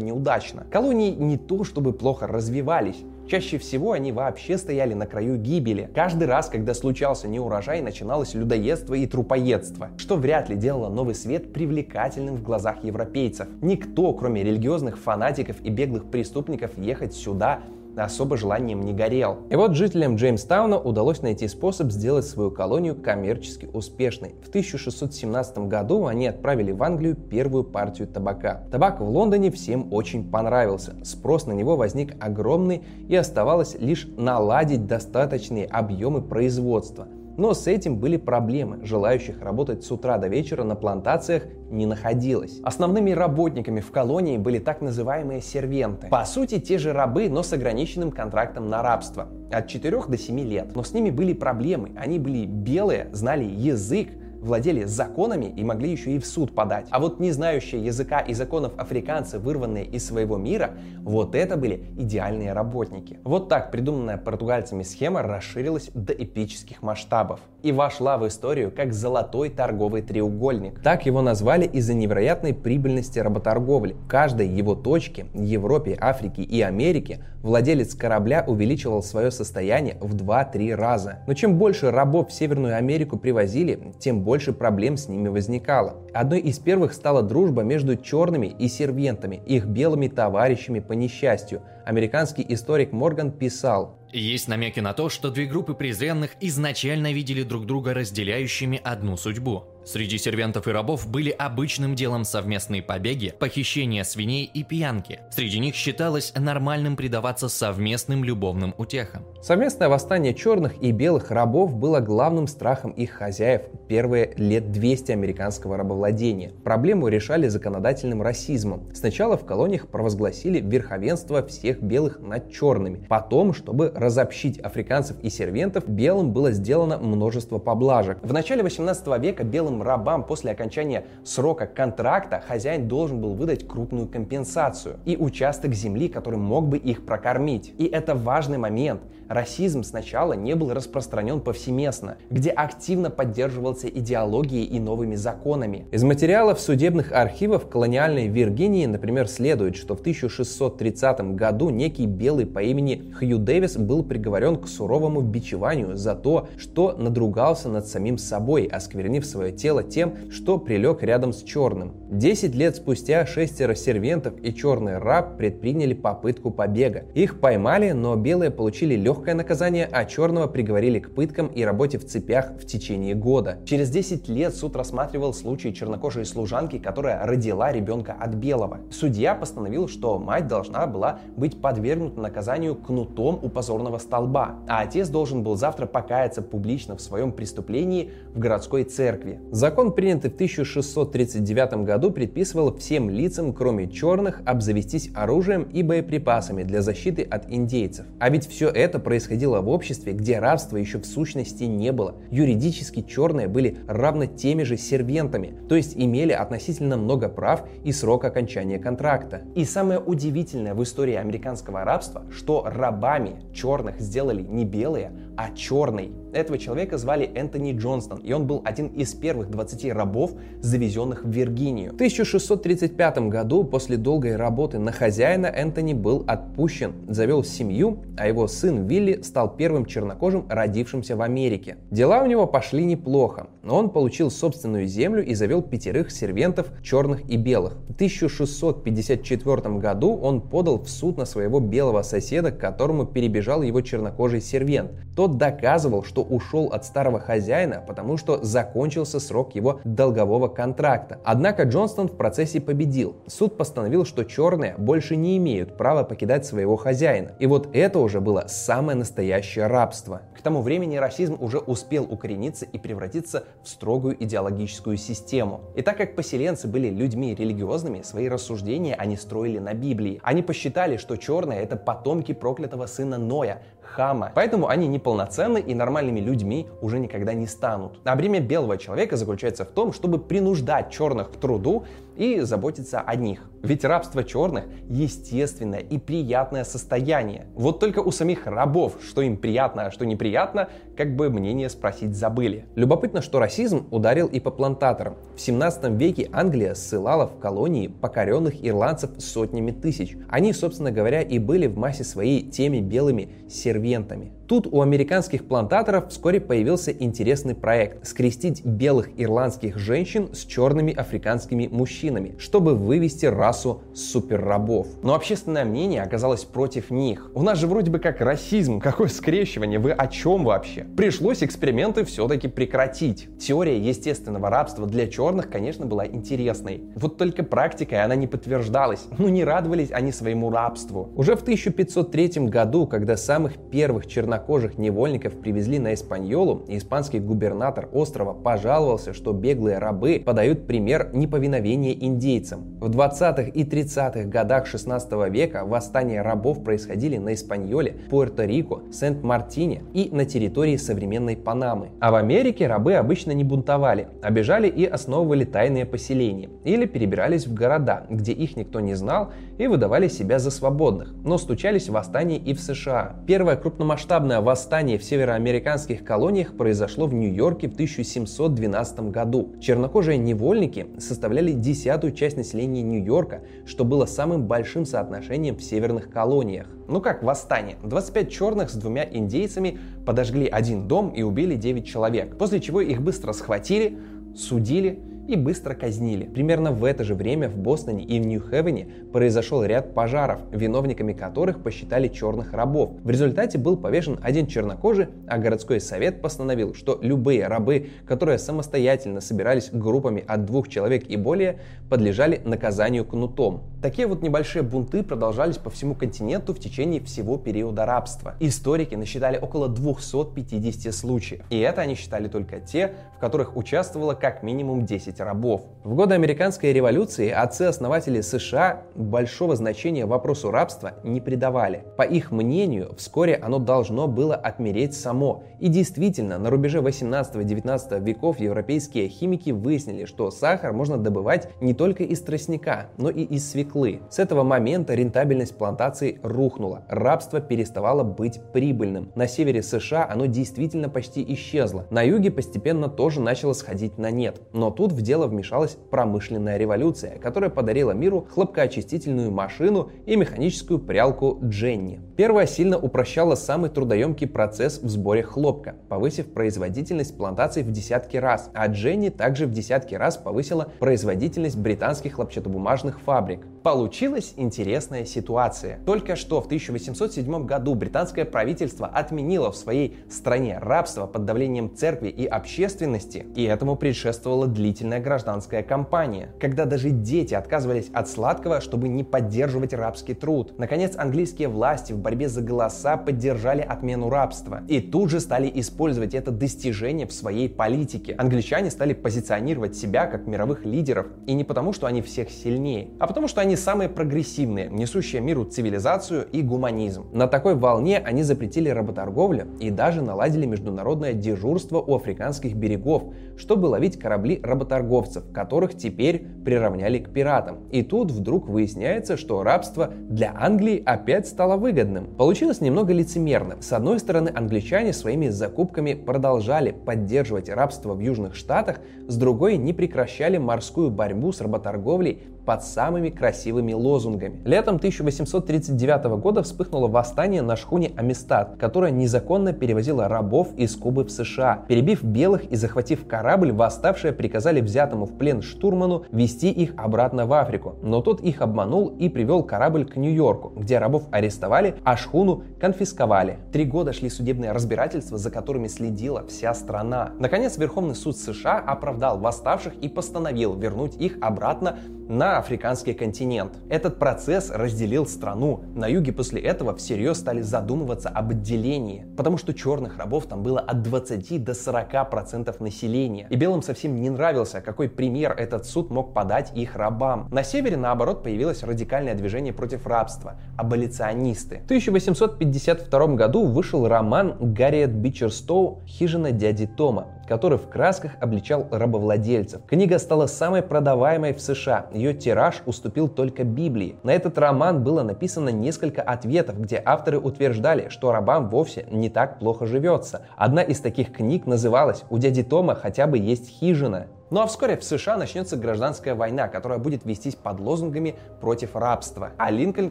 неудачно. 0.00 0.64
Колонии 0.70 1.10
не 1.10 1.36
то 1.36 1.64
чтобы 1.64 1.92
плохо 1.92 2.26
развивались, 2.26 3.04
Чаще 3.30 3.58
всего 3.58 3.92
они 3.92 4.10
вообще 4.10 4.58
стояли 4.58 4.92
на 4.92 5.06
краю 5.06 5.36
гибели. 5.36 5.88
Каждый 5.94 6.26
раз, 6.26 6.48
когда 6.48 6.74
случался 6.74 7.28
неурожай, 7.28 7.80
начиналось 7.80 8.34
людоедство 8.34 8.94
и 8.94 9.06
трупоедство, 9.06 9.90
что 9.98 10.16
вряд 10.16 10.48
ли 10.48 10.56
делало 10.56 10.88
Новый 10.88 11.14
Свет 11.14 11.52
привлекательным 11.52 12.34
в 12.34 12.42
глазах 12.42 12.82
европейцев. 12.82 13.46
Никто, 13.62 14.12
кроме 14.14 14.42
религиозных 14.42 14.98
фанатиков 14.98 15.60
и 15.62 15.70
беглых 15.70 16.10
преступников, 16.10 16.76
ехать 16.76 17.14
сюда 17.14 17.60
особо 17.96 18.36
желанием 18.36 18.80
не 18.80 18.92
горел. 18.92 19.38
И 19.50 19.56
вот 19.56 19.74
жителям 19.74 20.16
Джеймстауна 20.16 20.78
удалось 20.78 21.22
найти 21.22 21.48
способ 21.48 21.90
сделать 21.90 22.26
свою 22.26 22.50
колонию 22.50 22.94
коммерчески 22.94 23.68
успешной. 23.72 24.34
В 24.44 24.48
1617 24.48 25.58
году 25.68 26.06
они 26.06 26.26
отправили 26.26 26.72
в 26.72 26.82
Англию 26.82 27.14
первую 27.14 27.64
партию 27.64 28.08
табака. 28.08 28.62
Табак 28.70 29.00
в 29.00 29.08
Лондоне 29.08 29.50
всем 29.50 29.92
очень 29.92 30.30
понравился. 30.30 30.96
Спрос 31.04 31.46
на 31.46 31.52
него 31.52 31.76
возник 31.76 32.14
огромный 32.22 32.82
и 33.08 33.16
оставалось 33.16 33.76
лишь 33.78 34.06
наладить 34.16 34.86
достаточные 34.86 35.66
объемы 35.66 36.22
производства– 36.22 37.06
но 37.40 37.54
с 37.54 37.66
этим 37.66 37.96
были 37.96 38.18
проблемы. 38.18 38.80
Желающих 38.84 39.40
работать 39.40 39.82
с 39.82 39.90
утра 39.90 40.18
до 40.18 40.28
вечера 40.28 40.62
на 40.62 40.76
плантациях 40.76 41.44
не 41.70 41.86
находилось. 41.86 42.60
Основными 42.62 43.12
работниками 43.12 43.80
в 43.80 43.90
колонии 43.90 44.36
были 44.36 44.58
так 44.58 44.82
называемые 44.82 45.40
сервенты. 45.40 46.08
По 46.08 46.26
сути, 46.26 46.60
те 46.60 46.76
же 46.76 46.92
рабы, 46.92 47.30
но 47.30 47.42
с 47.42 47.54
ограниченным 47.54 48.10
контрактом 48.10 48.68
на 48.68 48.82
рабство. 48.82 49.28
От 49.50 49.68
4 49.68 50.02
до 50.06 50.18
7 50.18 50.40
лет. 50.40 50.76
Но 50.76 50.82
с 50.82 50.92
ними 50.92 51.08
были 51.08 51.32
проблемы. 51.32 51.92
Они 51.96 52.18
были 52.18 52.44
белые, 52.44 53.08
знали 53.12 53.44
язык, 53.44 54.10
владели 54.40 54.84
законами 54.84 55.46
и 55.46 55.64
могли 55.64 55.90
еще 55.90 56.12
и 56.12 56.18
в 56.18 56.26
суд 56.26 56.54
подать. 56.54 56.86
А 56.90 56.98
вот 56.98 57.20
не 57.20 57.32
знающие 57.32 57.84
языка 57.84 58.20
и 58.20 58.34
законов 58.34 58.72
африканцы, 58.76 59.38
вырванные 59.38 59.84
из 59.84 60.06
своего 60.06 60.36
мира, 60.36 60.74
вот 60.98 61.34
это 61.34 61.56
были 61.56 61.86
идеальные 61.98 62.52
работники. 62.52 63.20
Вот 63.24 63.48
так 63.48 63.70
придуманная 63.70 64.16
португальцами 64.16 64.82
схема 64.82 65.22
расширилась 65.22 65.90
до 65.94 66.12
эпических 66.12 66.82
масштабов 66.82 67.40
и 67.62 67.72
вошла 67.72 68.18
в 68.18 68.26
историю 68.26 68.72
как 68.74 68.92
золотой 68.92 69.50
торговый 69.50 70.02
треугольник. 70.02 70.80
Так 70.82 71.06
его 71.06 71.22
назвали 71.22 71.66
из-за 71.66 71.94
невероятной 71.94 72.54
прибыльности 72.54 73.18
работорговли. 73.18 73.94
В 73.94 74.08
каждой 74.08 74.48
его 74.48 74.74
точке, 74.74 75.26
Европе, 75.34 75.96
Африке 76.00 76.42
и 76.42 76.60
Америке, 76.62 77.24
владелец 77.42 77.94
корабля 77.94 78.44
увеличивал 78.46 79.02
свое 79.02 79.30
состояние 79.30 79.96
в 80.00 80.14
2-3 80.14 80.74
раза. 80.74 81.18
Но 81.26 81.34
чем 81.34 81.58
больше 81.58 81.90
рабов 81.90 82.28
в 82.28 82.32
Северную 82.32 82.76
Америку 82.76 83.18
привозили, 83.18 83.92
тем 83.98 84.22
больше 84.22 84.52
проблем 84.52 84.96
с 84.96 85.08
ними 85.08 85.28
возникало. 85.28 85.96
Одной 86.12 86.40
из 86.40 86.58
первых 86.58 86.92
стала 86.92 87.22
дружба 87.22 87.62
между 87.62 87.96
черными 87.96 88.46
и 88.46 88.68
сервентами, 88.68 89.40
их 89.46 89.66
белыми 89.66 90.08
товарищами 90.08 90.80
по 90.80 90.92
несчастью. 90.92 91.62
Американский 91.90 92.46
историк 92.48 92.92
Морган 92.92 93.32
писал, 93.32 93.98
есть 94.12 94.46
намеки 94.46 94.78
на 94.78 94.92
то, 94.92 95.08
что 95.08 95.28
две 95.28 95.46
группы 95.46 95.74
презренных 95.74 96.36
изначально 96.40 97.12
видели 97.12 97.42
друг 97.42 97.66
друга 97.66 97.94
разделяющими 97.94 98.80
одну 98.84 99.16
судьбу. 99.16 99.64
Среди 99.92 100.18
сервентов 100.18 100.68
и 100.68 100.70
рабов 100.70 101.08
были 101.08 101.30
обычным 101.30 101.96
делом 101.96 102.22
совместные 102.22 102.80
побеги, 102.80 103.34
похищение 103.36 104.04
свиней 104.04 104.44
и 104.44 104.62
пьянки. 104.62 105.18
Среди 105.32 105.58
них 105.58 105.74
считалось 105.74 106.32
нормальным 106.36 106.94
предаваться 106.94 107.48
совместным 107.48 108.22
любовным 108.22 108.72
утехам. 108.78 109.24
Совместное 109.42 109.88
восстание 109.88 110.32
черных 110.32 110.80
и 110.80 110.92
белых 110.92 111.32
рабов 111.32 111.74
было 111.74 111.98
главным 111.98 112.46
страхом 112.46 112.92
их 112.92 113.10
хозяев 113.10 113.62
первые 113.88 114.32
лет 114.36 114.70
200 114.70 115.10
американского 115.10 115.76
рабовладения. 115.76 116.52
Проблему 116.62 117.08
решали 117.08 117.48
законодательным 117.48 118.22
расизмом. 118.22 118.94
Сначала 118.94 119.36
в 119.36 119.44
колониях 119.44 119.88
провозгласили 119.88 120.60
верховенство 120.60 121.44
всех 121.44 121.82
белых 121.82 122.20
над 122.20 122.52
черными. 122.52 123.04
Потом, 123.08 123.52
чтобы 123.52 123.90
разобщить 123.92 124.60
африканцев 124.60 125.18
и 125.20 125.30
сервентов, 125.30 125.88
белым 125.88 126.32
было 126.32 126.52
сделано 126.52 126.98
множество 126.98 127.58
поблажек. 127.58 128.18
В 128.22 128.32
начале 128.32 128.62
18 128.62 129.20
века 129.20 129.42
белым 129.42 129.79
рабам 129.82 130.24
после 130.24 130.52
окончания 130.52 131.06
срока 131.24 131.66
контракта 131.66 132.40
хозяин 132.40 132.88
должен 132.88 133.20
был 133.20 133.34
выдать 133.34 133.66
крупную 133.66 134.08
компенсацию 134.08 134.98
и 135.04 135.16
участок 135.16 135.74
земли, 135.74 136.08
который 136.08 136.38
мог 136.38 136.68
бы 136.68 136.78
их 136.78 137.04
прокормить. 137.04 137.74
И 137.78 137.86
это 137.86 138.14
важный 138.14 138.58
момент. 138.58 139.02
Расизм 139.30 139.84
сначала 139.84 140.32
не 140.32 140.56
был 140.56 140.74
распространен 140.74 141.40
повсеместно, 141.40 142.16
где 142.30 142.50
активно 142.50 143.10
поддерживался 143.10 143.86
идеологией 143.86 144.64
и 144.64 144.80
новыми 144.80 145.14
законами. 145.14 145.86
Из 145.92 146.02
материалов 146.02 146.60
судебных 146.60 147.12
архивов 147.12 147.68
колониальной 147.68 148.26
Виргинии, 148.26 148.86
например, 148.86 149.28
следует, 149.28 149.76
что 149.76 149.94
в 149.94 150.00
1630 150.00 151.36
году 151.36 151.70
некий 151.70 152.06
белый 152.06 152.44
по 152.44 152.60
имени 152.60 153.12
Хью 153.16 153.38
Дэвис 153.38 153.76
был 153.76 154.02
приговорен 154.02 154.56
к 154.56 154.66
суровому 154.66 155.20
бичеванию 155.20 155.96
за 155.96 156.16
то, 156.16 156.48
что 156.56 156.96
надругался 156.98 157.68
над 157.68 157.86
самим 157.86 158.18
собой, 158.18 158.64
осквернив 158.64 159.24
свое 159.24 159.52
тело 159.52 159.84
тем, 159.84 160.32
что 160.32 160.58
прилег 160.58 161.04
рядом 161.04 161.32
с 161.32 161.44
черным. 161.44 161.92
Десять 162.10 162.56
лет 162.56 162.74
спустя 162.74 163.24
шестеро 163.26 163.76
сервентов 163.76 164.34
и 164.42 164.52
черный 164.52 164.98
раб 164.98 165.36
предприняли 165.36 165.94
попытку 165.94 166.50
побега. 166.50 167.04
Их 167.14 167.38
поймали, 167.38 167.92
но 167.92 168.16
белые 168.16 168.50
получили 168.50 168.96
легкое 169.20 169.34
наказание, 169.34 169.86
а 169.92 170.06
черного 170.06 170.46
приговорили 170.46 170.98
к 170.98 171.14
пыткам 171.14 171.48
и 171.48 171.62
работе 171.62 171.98
в 171.98 172.06
цепях 172.06 172.52
в 172.58 172.64
течение 172.64 173.14
года. 173.14 173.58
Через 173.66 173.90
10 173.90 174.30
лет 174.30 174.54
суд 174.54 174.74
рассматривал 174.76 175.34
случай 175.34 175.74
чернокожей 175.74 176.24
служанки, 176.24 176.78
которая 176.78 177.26
родила 177.26 177.70
ребенка 177.70 178.16
от 178.18 178.30
белого. 178.30 178.78
Судья 178.90 179.34
постановил, 179.34 179.88
что 179.88 180.18
мать 180.18 180.46
должна 180.46 180.86
была 180.86 181.18
быть 181.36 181.60
подвергнута 181.60 182.18
наказанию 182.18 182.74
кнутом 182.74 183.38
у 183.42 183.50
позорного 183.50 183.98
столба, 183.98 184.56
а 184.66 184.80
отец 184.80 185.10
должен 185.10 185.42
был 185.42 185.54
завтра 185.54 185.84
покаяться 185.84 186.40
публично 186.40 186.96
в 186.96 187.02
своем 187.02 187.32
преступлении 187.32 188.12
в 188.34 188.38
городской 188.38 188.84
церкви. 188.84 189.38
Закон, 189.50 189.92
принятый 189.92 190.30
в 190.30 190.34
1639 190.36 191.84
году, 191.84 192.10
предписывал 192.10 192.74
всем 192.74 193.10
лицам, 193.10 193.52
кроме 193.52 193.86
черных, 193.86 194.40
обзавестись 194.46 195.10
оружием 195.14 195.64
и 195.64 195.82
боеприпасами 195.82 196.62
для 196.62 196.80
защиты 196.80 197.20
от 197.22 197.50
индейцев. 197.50 198.06
А 198.18 198.30
ведь 198.30 198.48
все 198.48 198.68
это 198.70 198.98
происходило 199.10 199.60
в 199.60 199.68
обществе, 199.68 200.12
где 200.12 200.38
рабства 200.38 200.76
еще 200.76 200.98
в 200.98 201.04
сущности 201.04 201.64
не 201.64 201.90
было. 201.90 202.14
Юридически 202.30 203.02
черные 203.02 203.48
были 203.48 203.78
равны 203.88 204.28
теми 204.28 204.62
же 204.62 204.76
сервентами, 204.76 205.52
то 205.68 205.74
есть 205.74 205.96
имели 205.96 206.30
относительно 206.30 206.96
много 206.96 207.28
прав 207.28 207.64
и 207.82 207.90
срок 207.90 208.24
окончания 208.24 208.78
контракта. 208.78 209.42
И 209.56 209.64
самое 209.64 209.98
удивительное 209.98 210.74
в 210.74 210.82
истории 210.84 211.16
американского 211.16 211.82
рабства, 211.84 212.22
что 212.30 212.62
рабами 212.64 213.42
черных 213.52 214.00
сделали 214.00 214.42
не 214.42 214.64
белые, 214.64 215.10
а 215.36 215.50
черный. 215.54 216.12
Этого 216.32 216.58
человека 216.58 216.96
звали 216.96 217.24
Энтони 217.34 217.76
Джонстон, 217.76 218.18
и 218.18 218.32
он 218.32 218.46
был 218.46 218.62
один 218.64 218.86
из 218.88 219.14
первых 219.14 219.50
20 219.50 219.92
рабов, 219.92 220.32
завезенных 220.60 221.24
в 221.24 221.30
Виргинию. 221.30 221.92
В 221.92 221.94
1635 221.94 223.18
году, 223.28 223.64
после 223.64 223.96
долгой 223.96 224.36
работы 224.36 224.78
на 224.78 224.92
хозяина, 224.92 225.46
Энтони 225.46 225.92
был 225.92 226.24
отпущен, 226.26 226.92
завел 227.08 227.42
семью, 227.42 228.04
а 228.16 228.28
его 228.28 228.46
сын 228.46 228.86
Вилли 228.86 229.22
стал 229.22 229.56
первым 229.56 229.86
чернокожим, 229.86 230.46
родившимся 230.48 231.16
в 231.16 231.22
Америке. 231.22 231.78
Дела 231.90 232.22
у 232.22 232.26
него 232.26 232.46
пошли 232.46 232.84
неплохо, 232.84 233.48
но 233.62 233.76
он 233.76 233.90
получил 233.90 234.30
собственную 234.30 234.86
землю 234.86 235.24
и 235.24 235.34
завел 235.34 235.62
пятерых 235.62 236.10
сервентов, 236.10 236.68
черных 236.82 237.28
и 237.28 237.36
белых. 237.36 237.74
В 237.88 237.94
1654 237.94 239.78
году 239.78 240.16
он 240.16 240.40
подал 240.40 240.78
в 240.78 240.88
суд 240.88 241.18
на 241.18 241.24
своего 241.24 241.60
белого 241.60 242.02
соседа, 242.02 242.52
к 242.52 242.58
которому 242.58 243.06
перебежал 243.06 243.62
его 243.62 243.80
чернокожий 243.80 244.40
сервент. 244.40 244.92
Тот 245.20 245.36
доказывал, 245.36 246.02
что 246.02 246.22
ушел 246.22 246.68
от 246.68 246.86
старого 246.86 247.20
хозяина, 247.20 247.84
потому 247.86 248.16
что 248.16 248.42
закончился 248.42 249.20
срок 249.20 249.54
его 249.54 249.82
долгового 249.84 250.48
контракта. 250.48 251.18
Однако 251.24 251.64
Джонстон 251.64 252.08
в 252.08 252.16
процессе 252.16 252.58
победил. 252.58 253.16
Суд 253.26 253.58
постановил, 253.58 254.06
что 254.06 254.24
черные 254.24 254.74
больше 254.78 255.16
не 255.16 255.36
имеют 255.36 255.76
права 255.76 256.04
покидать 256.04 256.46
своего 256.46 256.76
хозяина. 256.76 257.32
И 257.38 257.46
вот 257.46 257.68
это 257.74 257.98
уже 257.98 258.22
было 258.22 258.46
самое 258.48 258.96
настоящее 258.96 259.66
рабство. 259.66 260.22
К 260.34 260.40
тому 260.40 260.62
времени 260.62 260.96
расизм 260.96 261.36
уже 261.38 261.58
успел 261.58 262.04
укорениться 262.04 262.64
и 262.64 262.78
превратиться 262.78 263.44
в 263.62 263.68
строгую 263.68 264.16
идеологическую 264.24 264.96
систему. 264.96 265.60
И 265.76 265.82
так 265.82 265.98
как 265.98 266.16
поселенцы 266.16 266.66
были 266.66 266.88
людьми 266.88 267.34
религиозными, 267.34 268.00
свои 268.00 268.26
рассуждения 268.26 268.94
они 268.94 269.18
строили 269.18 269.58
на 269.58 269.74
Библии. 269.74 270.18
Они 270.22 270.40
посчитали, 270.40 270.96
что 270.96 271.16
черные 271.16 271.60
это 271.60 271.76
потомки 271.76 272.32
проклятого 272.32 272.86
сына 272.86 273.18
Ноя, 273.18 273.60
Хама. 273.90 274.32
Поэтому 274.34 274.68
они 274.68 274.86
неполноценны 274.86 275.58
и 275.58 275.74
нормальными 275.74 276.20
людьми 276.20 276.68
уже 276.80 276.98
никогда 276.98 277.34
не 277.34 277.46
станут. 277.46 277.98
А 278.04 278.14
бремя 278.14 278.40
белого 278.40 278.78
человека 278.78 279.16
заключается 279.16 279.64
в 279.64 279.68
том, 279.68 279.92
чтобы 279.92 280.18
принуждать 280.18 280.90
черных 280.90 281.30
к 281.32 281.36
труду 281.36 281.84
и 282.20 282.40
заботиться 282.40 283.00
о 283.00 283.16
них. 283.16 283.40
Ведь 283.62 283.82
рабство 283.82 284.22
черных– 284.22 284.64
естественное 284.90 285.80
и 285.80 285.96
приятное 285.96 286.64
состояние. 286.64 287.46
Вот 287.54 287.80
только 287.80 288.00
у 288.00 288.10
самих 288.10 288.46
рабов, 288.46 288.98
что 289.02 289.22
им 289.22 289.38
приятно, 289.38 289.86
а 289.86 289.90
что 289.90 290.04
неприятно, 290.04 290.68
как 290.98 291.16
бы 291.16 291.30
мнение 291.30 291.70
спросить 291.70 292.14
забыли. 292.14 292.66
Любопытно, 292.74 293.22
что 293.22 293.38
расизм 293.38 293.86
ударил 293.90 294.26
и 294.26 294.38
по 294.38 294.50
плантаторам. 294.50 295.16
В 295.34 295.40
17 295.40 295.92
веке 295.98 296.28
Англия 296.30 296.74
ссылала 296.74 297.26
в 297.26 297.38
колонии 297.38 297.88
покоренных 297.88 298.62
ирландцев 298.66 299.12
сотнями 299.18 299.70
тысяч. 299.70 300.14
Они, 300.28 300.52
собственно 300.52 300.90
говоря, 300.90 301.22
и 301.22 301.38
были 301.38 301.68
в 301.68 301.78
массе 301.78 302.04
своей 302.04 302.42
теми 302.42 302.80
белыми 302.80 303.30
сервентами. 303.48 304.32
Тут 304.50 304.66
у 304.68 304.82
американских 304.82 305.46
плантаторов 305.46 306.08
вскоре 306.08 306.40
появился 306.40 306.90
интересный 306.90 307.54
проект– 307.54 308.04
скрестить 308.08 308.64
белых 308.64 309.08
ирландских 309.16 309.78
женщин 309.78 310.34
с 310.34 310.44
черными 310.44 310.92
африканскими 310.92 311.68
мужчинами, 311.68 312.34
чтобы 312.36 312.74
вывести 312.74 313.26
расу 313.26 313.82
суперрабов. 313.94 314.88
Но 315.04 315.14
общественное 315.14 315.64
мнение 315.64 316.02
оказалось 316.02 316.42
против 316.44 316.90
них. 316.90 317.30
У 317.32 317.44
нас 317.44 317.58
же 317.58 317.68
вроде 317.68 317.92
бы 317.92 318.00
как 318.00 318.20
расизм, 318.20 318.80
какое 318.80 319.06
скрещивание, 319.06 319.78
вы 319.78 319.92
о 319.92 320.08
чем 320.08 320.42
вообще? 320.42 320.82
Пришлось 320.96 321.44
эксперименты 321.44 322.04
все-таки 322.04 322.48
прекратить. 322.48 323.28
Теория 323.38 323.78
естественного 323.78 324.50
рабства 324.50 324.84
для 324.84 325.06
черных, 325.06 325.48
конечно, 325.48 325.86
была 325.86 326.08
интересной. 326.08 326.82
Вот 326.96 327.18
только 327.18 327.44
практикой 327.44 328.02
она 328.02 328.16
не 328.16 328.26
подтверждалась. 328.26 329.06
Ну 329.16 329.28
не 329.28 329.44
радовались 329.44 329.92
они 329.92 330.10
своему 330.10 330.50
рабству. 330.50 331.12
Уже 331.14 331.36
в 331.36 331.42
1503 331.42 332.48
году, 332.48 332.88
когда 332.88 333.16
самых 333.16 333.52
первых 333.70 334.08
чернокожих 334.08 334.39
чернокожих 334.40 334.78
невольников 334.78 335.34
привезли 335.34 335.78
на 335.78 335.94
Испаньолу, 335.94 336.64
испанский 336.68 337.20
губернатор 337.20 337.88
острова 337.92 338.32
пожаловался, 338.32 339.12
что 339.12 339.32
беглые 339.32 339.78
рабы 339.78 340.22
подают 340.24 340.66
пример 340.66 341.10
неповиновения 341.12 341.92
индейцам. 341.92 342.78
В 342.80 342.90
20-х 342.90 343.42
и 343.42 343.64
30-х 343.64 344.24
годах 344.24 344.66
16 344.66 345.12
века 345.30 345.64
восстания 345.64 346.22
рабов 346.22 346.64
происходили 346.64 347.18
на 347.18 347.34
Испаньоле, 347.34 347.96
Пуэрто-Рико, 348.10 348.92
Сент-Мартине 348.92 349.82
и 349.92 350.08
на 350.10 350.24
территории 350.24 350.76
современной 350.76 351.36
Панамы. 351.36 351.90
А 352.00 352.10
в 352.10 352.14
Америке 352.14 352.66
рабы 352.66 352.94
обычно 352.94 353.32
не 353.32 353.44
бунтовали, 353.44 354.08
бежали 354.30 354.68
и 354.68 354.84
основывали 354.84 355.44
тайные 355.44 355.84
поселения 355.84 356.48
или 356.64 356.86
перебирались 356.86 357.46
в 357.46 357.54
города, 357.54 358.06
где 358.08 358.32
их 358.32 358.56
никто 358.56 358.80
не 358.80 358.94
знал 358.94 359.30
и 359.60 359.68
выдавали 359.68 360.08
себя 360.08 360.38
за 360.38 360.50
свободных, 360.50 361.14
но 361.24 361.38
стучались 361.38 361.88
в 361.88 361.92
восстание 361.92 362.38
и 362.38 362.54
в 362.54 362.60
США. 362.60 363.16
Первое 363.26 363.56
крупномасштабное 363.56 364.00
Масштабное 364.00 364.40
восстание 364.40 364.98
в 364.98 365.04
североамериканских 365.04 366.04
колониях 366.04 366.56
произошло 366.56 367.06
в 367.06 367.12
Нью-Йорке 367.12 367.68
в 367.68 367.74
1712 367.74 369.00
году. 369.10 369.54
Чернокожие 369.60 370.16
невольники 370.16 370.86
составляли 370.98 371.52
десятую 371.52 372.12
часть 372.12 372.36
населения 372.36 372.82
Нью-Йорка, 372.82 373.42
что 373.66 373.84
было 373.84 374.06
самым 374.06 374.46
большим 374.46 374.86
соотношением 374.86 375.56
в 375.56 375.62
северных 375.62 376.10
колониях. 376.10 376.66
Ну 376.88 377.00
как 377.00 377.22
восстание? 377.22 377.76
25 377.84 378.30
черных 378.30 378.70
с 378.70 378.74
двумя 378.74 379.04
индейцами 379.04 379.78
подожгли 380.06 380.46
один 380.46 380.88
дом 380.88 381.10
и 381.10 381.22
убили 381.22 381.56
9 381.56 381.86
человек, 381.86 382.38
после 382.38 382.60
чего 382.60 382.80
их 382.80 383.02
быстро 383.02 383.32
схватили, 383.32 383.98
судили 384.34 384.98
и 385.30 385.36
быстро 385.36 385.74
казнили. 385.74 386.24
Примерно 386.24 386.72
в 386.72 386.84
это 386.84 387.04
же 387.04 387.14
время 387.14 387.48
в 387.48 387.56
Бостоне 387.56 388.04
и 388.04 388.18
в 388.18 388.26
Нью-Хевене 388.26 388.88
произошел 389.12 389.62
ряд 389.62 389.94
пожаров, 389.94 390.40
виновниками 390.50 391.12
которых 391.12 391.62
посчитали 391.62 392.08
черных 392.08 392.52
рабов. 392.52 392.90
В 393.04 393.10
результате 393.10 393.56
был 393.56 393.76
повешен 393.76 394.18
один 394.22 394.48
чернокожий, 394.48 395.06
а 395.28 395.38
городской 395.38 395.80
совет 395.80 396.20
постановил, 396.20 396.74
что 396.74 396.98
любые 397.00 397.46
рабы, 397.46 397.90
которые 398.06 398.38
самостоятельно 398.38 399.20
собирались 399.20 399.70
группами 399.72 400.24
от 400.26 400.46
двух 400.46 400.68
человек 400.68 401.08
и 401.08 401.16
более, 401.16 401.60
подлежали 401.88 402.40
наказанию 402.44 403.04
кнутом. 403.04 403.62
Такие 403.80 404.08
вот 404.08 404.22
небольшие 404.22 404.62
бунты 404.62 405.04
продолжались 405.04 405.58
по 405.58 405.70
всему 405.70 405.94
континенту 405.94 406.54
в 406.54 406.58
течение 406.58 407.00
всего 407.00 407.38
периода 407.38 407.86
рабства. 407.86 408.34
Историки 408.40 408.96
насчитали 408.96 409.38
около 409.38 409.68
250 409.68 410.92
случаев. 410.92 411.42
И 411.50 411.58
это 411.60 411.82
они 411.82 411.94
считали 411.94 412.26
только 412.26 412.58
те, 412.58 412.94
в 413.16 413.20
которых 413.20 413.56
участвовало 413.56 414.14
как 414.14 414.42
минимум 414.42 414.86
10 414.86 415.19
рабов. 415.24 415.62
В 415.84 415.94
годы 415.94 416.14
американской 416.14 416.72
революции 416.72 417.30
отцы-основатели 417.30 418.20
США 418.20 418.82
большого 418.94 419.56
значения 419.56 420.04
вопросу 420.04 420.50
рабства 420.50 420.92
не 421.04 421.20
придавали. 421.22 421.84
По 421.96 422.02
их 422.02 422.32
мнению, 422.32 422.94
вскоре 422.98 423.34
оно 423.36 423.58
должно 423.58 424.06
было 424.06 424.34
отмереть 424.34 424.94
само. 424.94 425.42
И 425.58 425.68
действительно, 425.68 426.38
на 426.38 426.50
рубеже 426.50 426.80
18-19 426.80 428.04
веков 428.04 428.40
европейские 428.40 429.08
химики 429.08 429.50
выяснили, 429.50 430.04
что 430.04 430.30
сахар 430.30 430.72
можно 430.72 430.98
добывать 430.98 431.48
не 431.60 431.72
только 431.72 432.04
из 432.04 432.20
тростника, 432.20 432.88
но 432.98 433.08
и 433.08 433.22
из 433.22 433.50
свеклы. 433.50 434.00
С 434.10 434.18
этого 434.18 434.42
момента 434.42 434.94
рентабельность 434.94 435.56
плантаций 435.56 436.18
рухнула. 436.22 436.82
Рабство 436.88 437.40
переставало 437.40 438.02
быть 438.02 438.40
прибыльным. 438.52 439.12
На 439.14 439.26
севере 439.26 439.62
США 439.62 440.06
оно 440.10 440.26
действительно 440.26 440.88
почти 440.88 441.24
исчезло. 441.34 441.86
На 441.90 442.02
юге 442.02 442.30
постепенно 442.30 442.88
тоже 442.88 443.20
начало 443.20 443.54
сходить 443.54 443.96
на 443.98 444.10
нет. 444.10 444.40
Но 444.52 444.70
тут 444.70 444.92
в 444.92 445.02
дело 445.10 445.26
вмешалась 445.26 445.76
промышленная 445.90 446.56
революция, 446.56 447.18
которая 447.18 447.50
подарила 447.50 447.90
миру 447.90 448.28
хлопкоочистительную 448.30 449.32
машину 449.32 449.90
и 450.06 450.14
механическую 450.14 450.78
прялку 450.78 451.40
Дженни. 451.42 452.00
Первая 452.16 452.46
сильно 452.46 452.78
упрощала 452.78 453.34
самый 453.34 453.70
трудоемкий 453.70 454.28
процесс 454.28 454.78
в 454.80 454.88
сборе 454.88 455.24
хлопка, 455.24 455.74
повысив 455.88 456.32
производительность 456.32 457.16
плантаций 457.16 457.64
в 457.64 457.72
десятки 457.72 458.18
раз, 458.18 458.50
а 458.54 458.68
Дженни 458.68 459.08
также 459.08 459.46
в 459.46 459.52
десятки 459.52 459.96
раз 459.96 460.16
повысила 460.16 460.70
производительность 460.78 461.58
британских 461.58 462.12
хлопчатобумажных 462.12 463.00
фабрик. 463.00 463.40
Получилась 463.62 464.32
интересная 464.36 465.04
ситуация. 465.04 465.80
Только 465.84 466.16
что 466.16 466.40
в 466.40 466.46
1807 466.46 467.44
году 467.44 467.74
британское 467.74 468.24
правительство 468.24 468.86
отменило 468.86 469.52
в 469.52 469.56
своей 469.56 469.98
стране 470.08 470.58
рабство 470.58 471.06
под 471.06 471.26
давлением 471.26 471.74
церкви 471.74 472.08
и 472.08 472.24
общественности, 472.24 473.26
и 473.34 473.44
этому 473.44 473.76
предшествовала 473.76 474.46
длительная 474.46 474.89
длительная 474.90 475.00
гражданская 475.00 475.62
кампания, 475.62 476.30
когда 476.40 476.64
даже 476.64 476.90
дети 476.90 477.34
отказывались 477.34 477.90
от 477.92 478.08
сладкого, 478.08 478.60
чтобы 478.60 478.88
не 478.88 479.04
поддерживать 479.04 479.72
рабский 479.72 480.14
труд. 480.14 480.54
Наконец, 480.58 480.96
английские 480.96 481.48
власти 481.48 481.92
в 481.92 481.98
борьбе 481.98 482.28
за 482.28 482.42
голоса 482.42 482.96
поддержали 482.96 483.60
отмену 483.60 484.10
рабства 484.10 484.62
и 484.68 484.80
тут 484.80 485.10
же 485.10 485.20
стали 485.20 485.50
использовать 485.54 486.14
это 486.14 486.32
достижение 486.32 487.06
в 487.06 487.12
своей 487.12 487.48
политике. 487.48 488.14
Англичане 488.18 488.70
стали 488.70 488.94
позиционировать 488.94 489.76
себя 489.76 490.06
как 490.06 490.26
мировых 490.26 490.64
лидеров, 490.64 491.06
и 491.26 491.34
не 491.34 491.44
потому, 491.44 491.72
что 491.72 491.86
они 491.86 492.02
всех 492.02 492.30
сильнее, 492.30 492.88
а 492.98 493.06
потому, 493.06 493.28
что 493.28 493.40
они 493.40 493.56
самые 493.56 493.88
прогрессивные, 493.88 494.68
несущие 494.68 495.22
миру 495.22 495.44
цивилизацию 495.44 496.26
и 496.32 496.42
гуманизм. 496.42 497.06
На 497.12 497.28
такой 497.28 497.54
волне 497.54 497.98
они 497.98 498.24
запретили 498.24 498.68
работорговлю 498.68 499.46
и 499.60 499.70
даже 499.70 500.02
наладили 500.02 500.46
международное 500.46 501.12
дежурство 501.12 501.78
у 501.78 501.94
африканских 501.94 502.54
берегов, 502.54 503.04
чтобы 503.36 503.66
ловить 503.66 503.98
корабли 503.98 504.40
работорговцев, 504.80 505.24
которых 505.32 505.76
теперь 505.76 506.24
приравняли 506.44 506.98
к 506.98 507.10
пиратам. 507.10 507.58
И 507.70 507.82
тут 507.82 508.10
вдруг 508.10 508.48
выясняется, 508.48 509.16
что 509.16 509.42
рабство 509.42 509.92
для 510.08 510.34
Англии 510.36 510.82
опять 510.84 511.28
стало 511.28 511.56
выгодным. 511.56 512.06
Получилось 512.16 512.60
немного 512.60 512.92
лицемерно. 512.92 513.56
С 513.60 513.72
одной 513.72 513.98
стороны, 513.98 514.32
англичане 514.34 514.92
своими 514.92 515.28
закупками 515.28 515.94
продолжали 515.94 516.72
поддерживать 516.72 517.48
рабство 517.48 517.94
в 517.94 518.00
Южных 518.00 518.34
Штатах, 518.34 518.80
с 519.06 519.16
другой 519.16 519.56
не 519.56 519.72
прекращали 519.72 520.38
морскую 520.38 520.90
борьбу 520.90 521.32
с 521.32 521.40
работорговлей 521.40 522.22
под 522.44 522.64
самыми 522.64 523.10
красивыми 523.10 523.72
лозунгами. 523.72 524.40
Летом 524.44 524.76
1839 524.76 526.20
года 526.20 526.42
вспыхнуло 526.42 526.88
восстание 526.88 527.42
на 527.42 527.56
шхуне 527.56 527.92
Амистад, 527.96 528.56
которая 528.58 528.90
незаконно 528.90 529.52
перевозила 529.52 530.08
рабов 530.08 530.48
из 530.56 530.76
Кубы 530.76 531.04
в 531.04 531.10
США. 531.10 531.64
Перебив 531.68 532.02
белых 532.02 532.44
и 532.44 532.56
захватив 532.56 533.06
корабль, 533.06 533.52
восставшие 533.52 534.12
приказали 534.12 534.60
взятому 534.60 535.06
в 535.06 535.16
плен 535.16 535.42
штурману 535.42 536.04
вести 536.10 536.50
их 536.50 536.74
обратно 536.76 537.26
в 537.26 537.32
Африку. 537.32 537.76
Но 537.82 538.00
тот 538.00 538.20
их 538.20 538.40
обманул 538.40 538.88
и 538.88 539.08
привел 539.08 539.42
корабль 539.42 539.84
к 539.84 539.96
Нью-Йорку, 539.96 540.52
где 540.56 540.78
рабов 540.78 541.04
арестовали, 541.10 541.76
а 541.84 541.96
шхуну 541.96 542.44
конфисковали. 542.60 543.38
Три 543.52 543.64
года 543.64 543.92
шли 543.92 544.08
судебные 544.08 544.52
разбирательства, 544.52 545.18
за 545.18 545.30
которыми 545.30 545.68
следила 545.68 546.26
вся 546.26 546.54
страна. 546.54 547.12
Наконец, 547.18 547.56
Верховный 547.58 547.94
суд 547.94 548.16
США 548.16 548.58
оправдал 548.58 549.18
восставших 549.18 549.74
и 549.80 549.88
постановил 549.88 550.54
вернуть 550.54 550.96
их 550.96 551.18
обратно 551.20 551.78
на 552.10 552.38
африканский 552.38 552.92
континент. 552.92 553.52
Этот 553.70 553.98
процесс 553.98 554.50
разделил 554.50 555.06
страну. 555.06 555.62
На 555.74 555.86
юге 555.86 556.12
после 556.12 556.40
этого 556.40 556.74
всерьез 556.74 557.18
стали 557.18 557.40
задумываться 557.40 558.08
об 558.08 558.30
отделении, 558.30 559.06
потому 559.16 559.38
что 559.38 559.54
черных 559.54 559.96
рабов 559.96 560.26
там 560.26 560.42
было 560.42 560.58
от 560.58 560.82
20 560.82 561.44
до 561.44 561.54
40 561.54 562.10
процентов 562.10 562.60
населения. 562.60 563.28
И 563.30 563.36
белым 563.36 563.62
совсем 563.62 564.00
не 564.00 564.10
нравился, 564.10 564.60
какой 564.60 564.88
пример 564.88 565.32
этот 565.38 565.66
суд 565.66 565.90
мог 565.90 566.12
подать 566.12 566.50
их 566.56 566.74
рабам. 566.74 567.28
На 567.30 567.44
севере, 567.44 567.76
наоборот, 567.76 568.24
появилось 568.24 568.64
радикальное 568.64 569.14
движение 569.14 569.52
против 569.52 569.86
рабства– 569.86 570.34
аболиционисты. 570.58 571.60
В 571.60 571.64
1852 571.66 573.06
году 573.14 573.46
вышел 573.46 573.86
роман 573.86 574.34
Гарриет 574.40 574.92
Бичерстоу 574.92 575.82
«Хижина 575.86 576.32
дяди 576.32 576.66
Тома», 576.66 577.06
который 577.30 577.58
в 577.58 577.68
красках 577.68 578.16
обличал 578.20 578.66
рабовладельцев. 578.72 579.62
Книга 579.64 580.00
стала 580.00 580.26
самой 580.26 580.62
продаваемой 580.62 581.32
в 581.32 581.40
США. 581.40 581.86
Ее 581.92 582.12
тираж 582.12 582.60
уступил 582.66 583.06
только 583.06 583.44
Библии. 583.44 583.94
На 584.02 584.10
этот 584.10 584.36
роман 584.36 584.82
было 584.82 585.04
написано 585.04 585.50
несколько 585.50 586.02
ответов, 586.02 586.60
где 586.60 586.82
авторы 586.84 587.20
утверждали, 587.20 587.88
что 587.88 588.10
рабам 588.10 588.48
вовсе 588.48 588.84
не 588.90 589.10
так 589.10 589.38
плохо 589.38 589.64
живется. 589.64 590.22
Одна 590.36 590.62
из 590.62 590.80
таких 590.80 591.12
книг 591.12 591.46
называлась 591.46 592.02
«У 592.10 592.18
дяди 592.18 592.42
Тома 592.42 592.74
хотя 592.74 593.06
бы 593.06 593.16
есть 593.16 593.48
хижина». 593.48 594.08
Ну 594.30 594.40
а 594.40 594.46
вскоре 594.46 594.76
в 594.76 594.84
США 594.84 595.16
начнется 595.16 595.56
гражданская 595.56 596.14
война, 596.14 596.46
которая 596.46 596.78
будет 596.78 597.04
вестись 597.04 597.34
под 597.34 597.58
лозунгами 597.58 598.14
против 598.40 598.76
рабства. 598.76 599.32
А 599.38 599.50
Линкольн, 599.50 599.90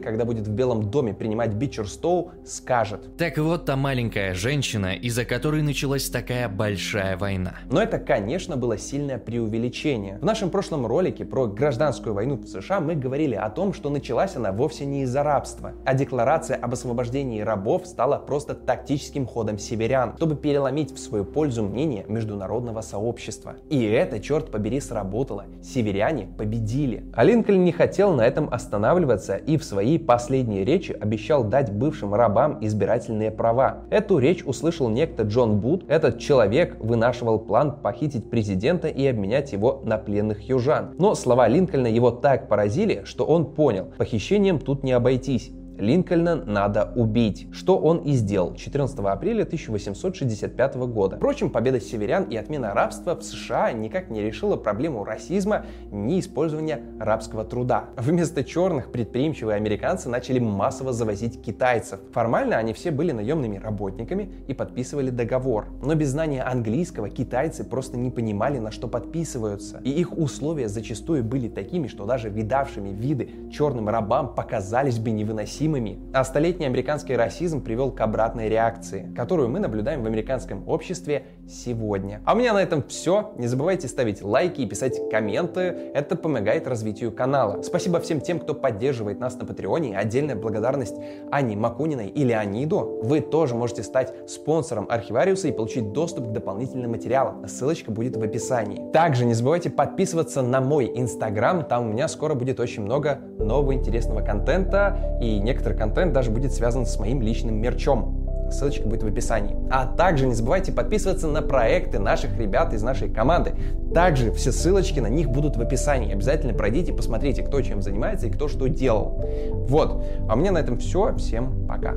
когда 0.00 0.24
будет 0.24 0.46
в 0.46 0.50
Белом 0.50 0.90
доме 0.90 1.12
принимать 1.12 1.50
Бичерстоу, 1.50 2.32
скажет. 2.46 3.18
Так 3.18 3.36
вот 3.36 3.66
та 3.66 3.76
маленькая 3.76 4.32
женщина, 4.32 4.94
из-за 4.94 5.26
которой 5.26 5.60
началась 5.60 6.08
такая 6.08 6.48
большая 6.48 7.18
война. 7.18 7.56
Но 7.70 7.82
это, 7.82 7.98
конечно, 7.98 8.56
было 8.56 8.78
сильное 8.78 9.18
преувеличение. 9.18 10.16
В 10.22 10.24
нашем 10.24 10.48
прошлом 10.48 10.86
ролике 10.86 11.26
про 11.26 11.46
гражданскую 11.46 12.14
войну 12.14 12.36
в 12.36 12.46
США 12.46 12.80
мы 12.80 12.94
говорили 12.94 13.34
о 13.34 13.50
том, 13.50 13.74
что 13.74 13.90
началась 13.90 14.36
она 14.36 14.52
вовсе 14.52 14.86
не 14.86 15.02
из-за 15.02 15.22
рабства, 15.22 15.72
а 15.84 15.92
декларация 15.92 16.56
об 16.56 16.72
освобождении 16.72 17.42
рабов 17.42 17.86
стала 17.86 18.16
просто 18.16 18.54
тактическим 18.54 19.26
ходом 19.26 19.58
северян, 19.58 20.14
чтобы 20.16 20.34
переломить 20.34 20.94
в 20.94 20.98
свою 20.98 21.26
пользу 21.26 21.62
мнение 21.62 22.06
международного 22.08 22.80
сообщества. 22.80 23.56
И 23.68 23.84
это 23.84 24.18
черт 24.30 24.52
побери, 24.52 24.78
сработало. 24.78 25.46
Северяне 25.60 26.28
победили. 26.38 27.02
А 27.14 27.24
Линкольн 27.24 27.64
не 27.64 27.72
хотел 27.72 28.12
на 28.12 28.20
этом 28.20 28.48
останавливаться 28.48 29.34
и 29.34 29.56
в 29.56 29.64
своей 29.64 29.98
последней 29.98 30.64
речи 30.64 30.92
обещал 30.92 31.42
дать 31.42 31.72
бывшим 31.72 32.14
рабам 32.14 32.58
избирательные 32.60 33.32
права. 33.32 33.78
Эту 33.90 34.18
речь 34.18 34.44
услышал 34.44 34.88
некто 34.88 35.24
Джон 35.24 35.58
Бут. 35.58 35.84
Этот 35.88 36.20
человек 36.20 36.76
вынашивал 36.78 37.40
план 37.40 37.74
похитить 37.82 38.30
президента 38.30 38.86
и 38.86 39.04
обменять 39.04 39.50
его 39.50 39.82
на 39.84 39.98
пленных 39.98 40.48
южан. 40.48 40.94
Но 40.96 41.16
слова 41.16 41.48
Линкольна 41.48 41.88
его 41.88 42.12
так 42.12 42.48
поразили, 42.48 43.02
что 43.06 43.24
он 43.24 43.46
понял, 43.46 43.86
похищением 43.98 44.60
тут 44.60 44.84
не 44.84 44.92
обойтись. 44.92 45.50
Линкольна 45.80 46.36
надо 46.36 46.92
убить, 46.94 47.48
что 47.52 47.78
он 47.78 47.98
и 47.98 48.12
сделал 48.12 48.54
14 48.54 48.98
апреля 48.98 49.42
1865 49.44 50.76
года. 50.76 51.16
Впрочем, 51.16 51.48
победа 51.48 51.80
северян 51.80 52.24
и 52.24 52.36
отмена 52.36 52.74
рабства 52.74 53.16
в 53.16 53.22
США 53.22 53.72
никак 53.72 54.10
не 54.10 54.20
решила 54.20 54.56
проблему 54.56 55.04
расизма 55.04 55.64
ни 55.90 56.20
использования 56.20 56.80
рабского 56.98 57.44
труда. 57.44 57.86
Вместо 57.96 58.44
черных 58.44 58.92
предприимчивые 58.92 59.56
американцы 59.56 60.10
начали 60.10 60.38
массово 60.38 60.92
завозить 60.92 61.42
китайцев. 61.42 62.00
Формально 62.12 62.58
они 62.58 62.74
все 62.74 62.90
были 62.90 63.12
наемными 63.12 63.56
работниками 63.56 64.30
и 64.48 64.54
подписывали 64.54 65.08
договор. 65.08 65.66
Но 65.82 65.94
без 65.94 66.10
знания 66.10 66.42
английского 66.42 67.08
китайцы 67.08 67.64
просто 67.64 67.96
не 67.96 68.10
понимали, 68.10 68.58
на 68.58 68.70
что 68.70 68.86
подписываются. 68.86 69.80
И 69.82 69.90
их 69.90 70.16
условия 70.16 70.68
зачастую 70.68 71.24
были 71.24 71.48
такими, 71.48 71.86
что 71.86 72.04
даже 72.04 72.28
видавшими 72.28 72.90
виды 72.90 73.30
черным 73.50 73.88
рабам 73.88 74.34
показались 74.34 74.98
бы 74.98 75.10
невыносимыми 75.10 75.69
невыносимыми. 75.70 75.98
А 76.12 76.24
столетний 76.24 76.66
американский 76.66 77.14
расизм 77.14 77.62
привел 77.62 77.92
к 77.92 78.00
обратной 78.00 78.48
реакции, 78.48 79.12
которую 79.16 79.48
мы 79.48 79.60
наблюдаем 79.60 80.02
в 80.02 80.06
американском 80.06 80.68
обществе 80.68 81.24
сегодня. 81.48 82.20
А 82.24 82.34
у 82.34 82.36
меня 82.36 82.52
на 82.52 82.62
этом 82.62 82.82
все. 82.82 83.32
Не 83.38 83.46
забывайте 83.46 83.88
ставить 83.88 84.22
лайки 84.22 84.60
и 84.60 84.66
писать 84.66 85.00
комменты. 85.10 85.60
Это 85.94 86.16
помогает 86.16 86.66
развитию 86.66 87.12
канала. 87.12 87.62
Спасибо 87.62 88.00
всем 88.00 88.20
тем, 88.20 88.38
кто 88.38 88.54
поддерживает 88.54 89.20
нас 89.20 89.36
на 89.36 89.46
Патреоне. 89.46 89.96
Отдельная 89.96 90.36
благодарность 90.36 90.96
Ане 91.30 91.56
Макуниной 91.56 92.08
и 92.08 92.24
Леониду. 92.24 93.00
Вы 93.02 93.20
тоже 93.20 93.54
можете 93.54 93.82
стать 93.82 94.12
спонсором 94.28 94.86
Архивариуса 94.88 95.48
и 95.48 95.52
получить 95.52 95.92
доступ 95.92 96.28
к 96.28 96.32
дополнительным 96.32 96.90
материалам. 96.90 97.46
Ссылочка 97.48 97.90
будет 97.90 98.16
в 98.16 98.22
описании. 98.22 98.90
Также 98.92 99.24
не 99.24 99.34
забывайте 99.34 99.70
подписываться 99.70 100.42
на 100.42 100.60
мой 100.60 100.90
инстаграм. 100.94 101.64
Там 101.64 101.88
у 101.88 101.92
меня 101.92 102.08
скоро 102.08 102.34
будет 102.34 102.60
очень 102.60 102.82
много 102.82 103.20
нового 103.38 103.74
интересного 103.74 104.20
контента 104.20 105.18
и 105.20 105.38
некоторых 105.38 105.59
некоторый 105.60 105.76
контент 105.76 106.14
даже 106.14 106.30
будет 106.30 106.54
связан 106.54 106.86
с 106.86 106.98
моим 106.98 107.20
личным 107.20 107.60
мерчом. 107.60 108.26
Ссылочка 108.50 108.88
будет 108.88 109.02
в 109.02 109.06
описании. 109.06 109.56
А 109.70 109.86
также 109.86 110.26
не 110.26 110.34
забывайте 110.34 110.72
подписываться 110.72 111.28
на 111.28 111.42
проекты 111.42 111.98
наших 111.98 112.36
ребят 112.38 112.72
из 112.72 112.82
нашей 112.82 113.10
команды. 113.10 113.52
Также 113.94 114.32
все 114.32 114.50
ссылочки 114.50 114.98
на 114.98 115.08
них 115.08 115.28
будут 115.28 115.56
в 115.56 115.60
описании. 115.60 116.12
Обязательно 116.12 116.54
пройдите, 116.54 116.92
посмотрите, 116.92 117.42
кто 117.42 117.60
чем 117.60 117.82
занимается 117.82 118.26
и 118.26 118.30
кто 118.30 118.48
что 118.48 118.68
делал. 118.68 119.22
Вот. 119.68 120.02
А 120.28 120.34
у 120.34 120.36
меня 120.36 120.50
на 120.50 120.58
этом 120.58 120.78
все. 120.78 121.14
Всем 121.16 121.66
пока. 121.68 121.94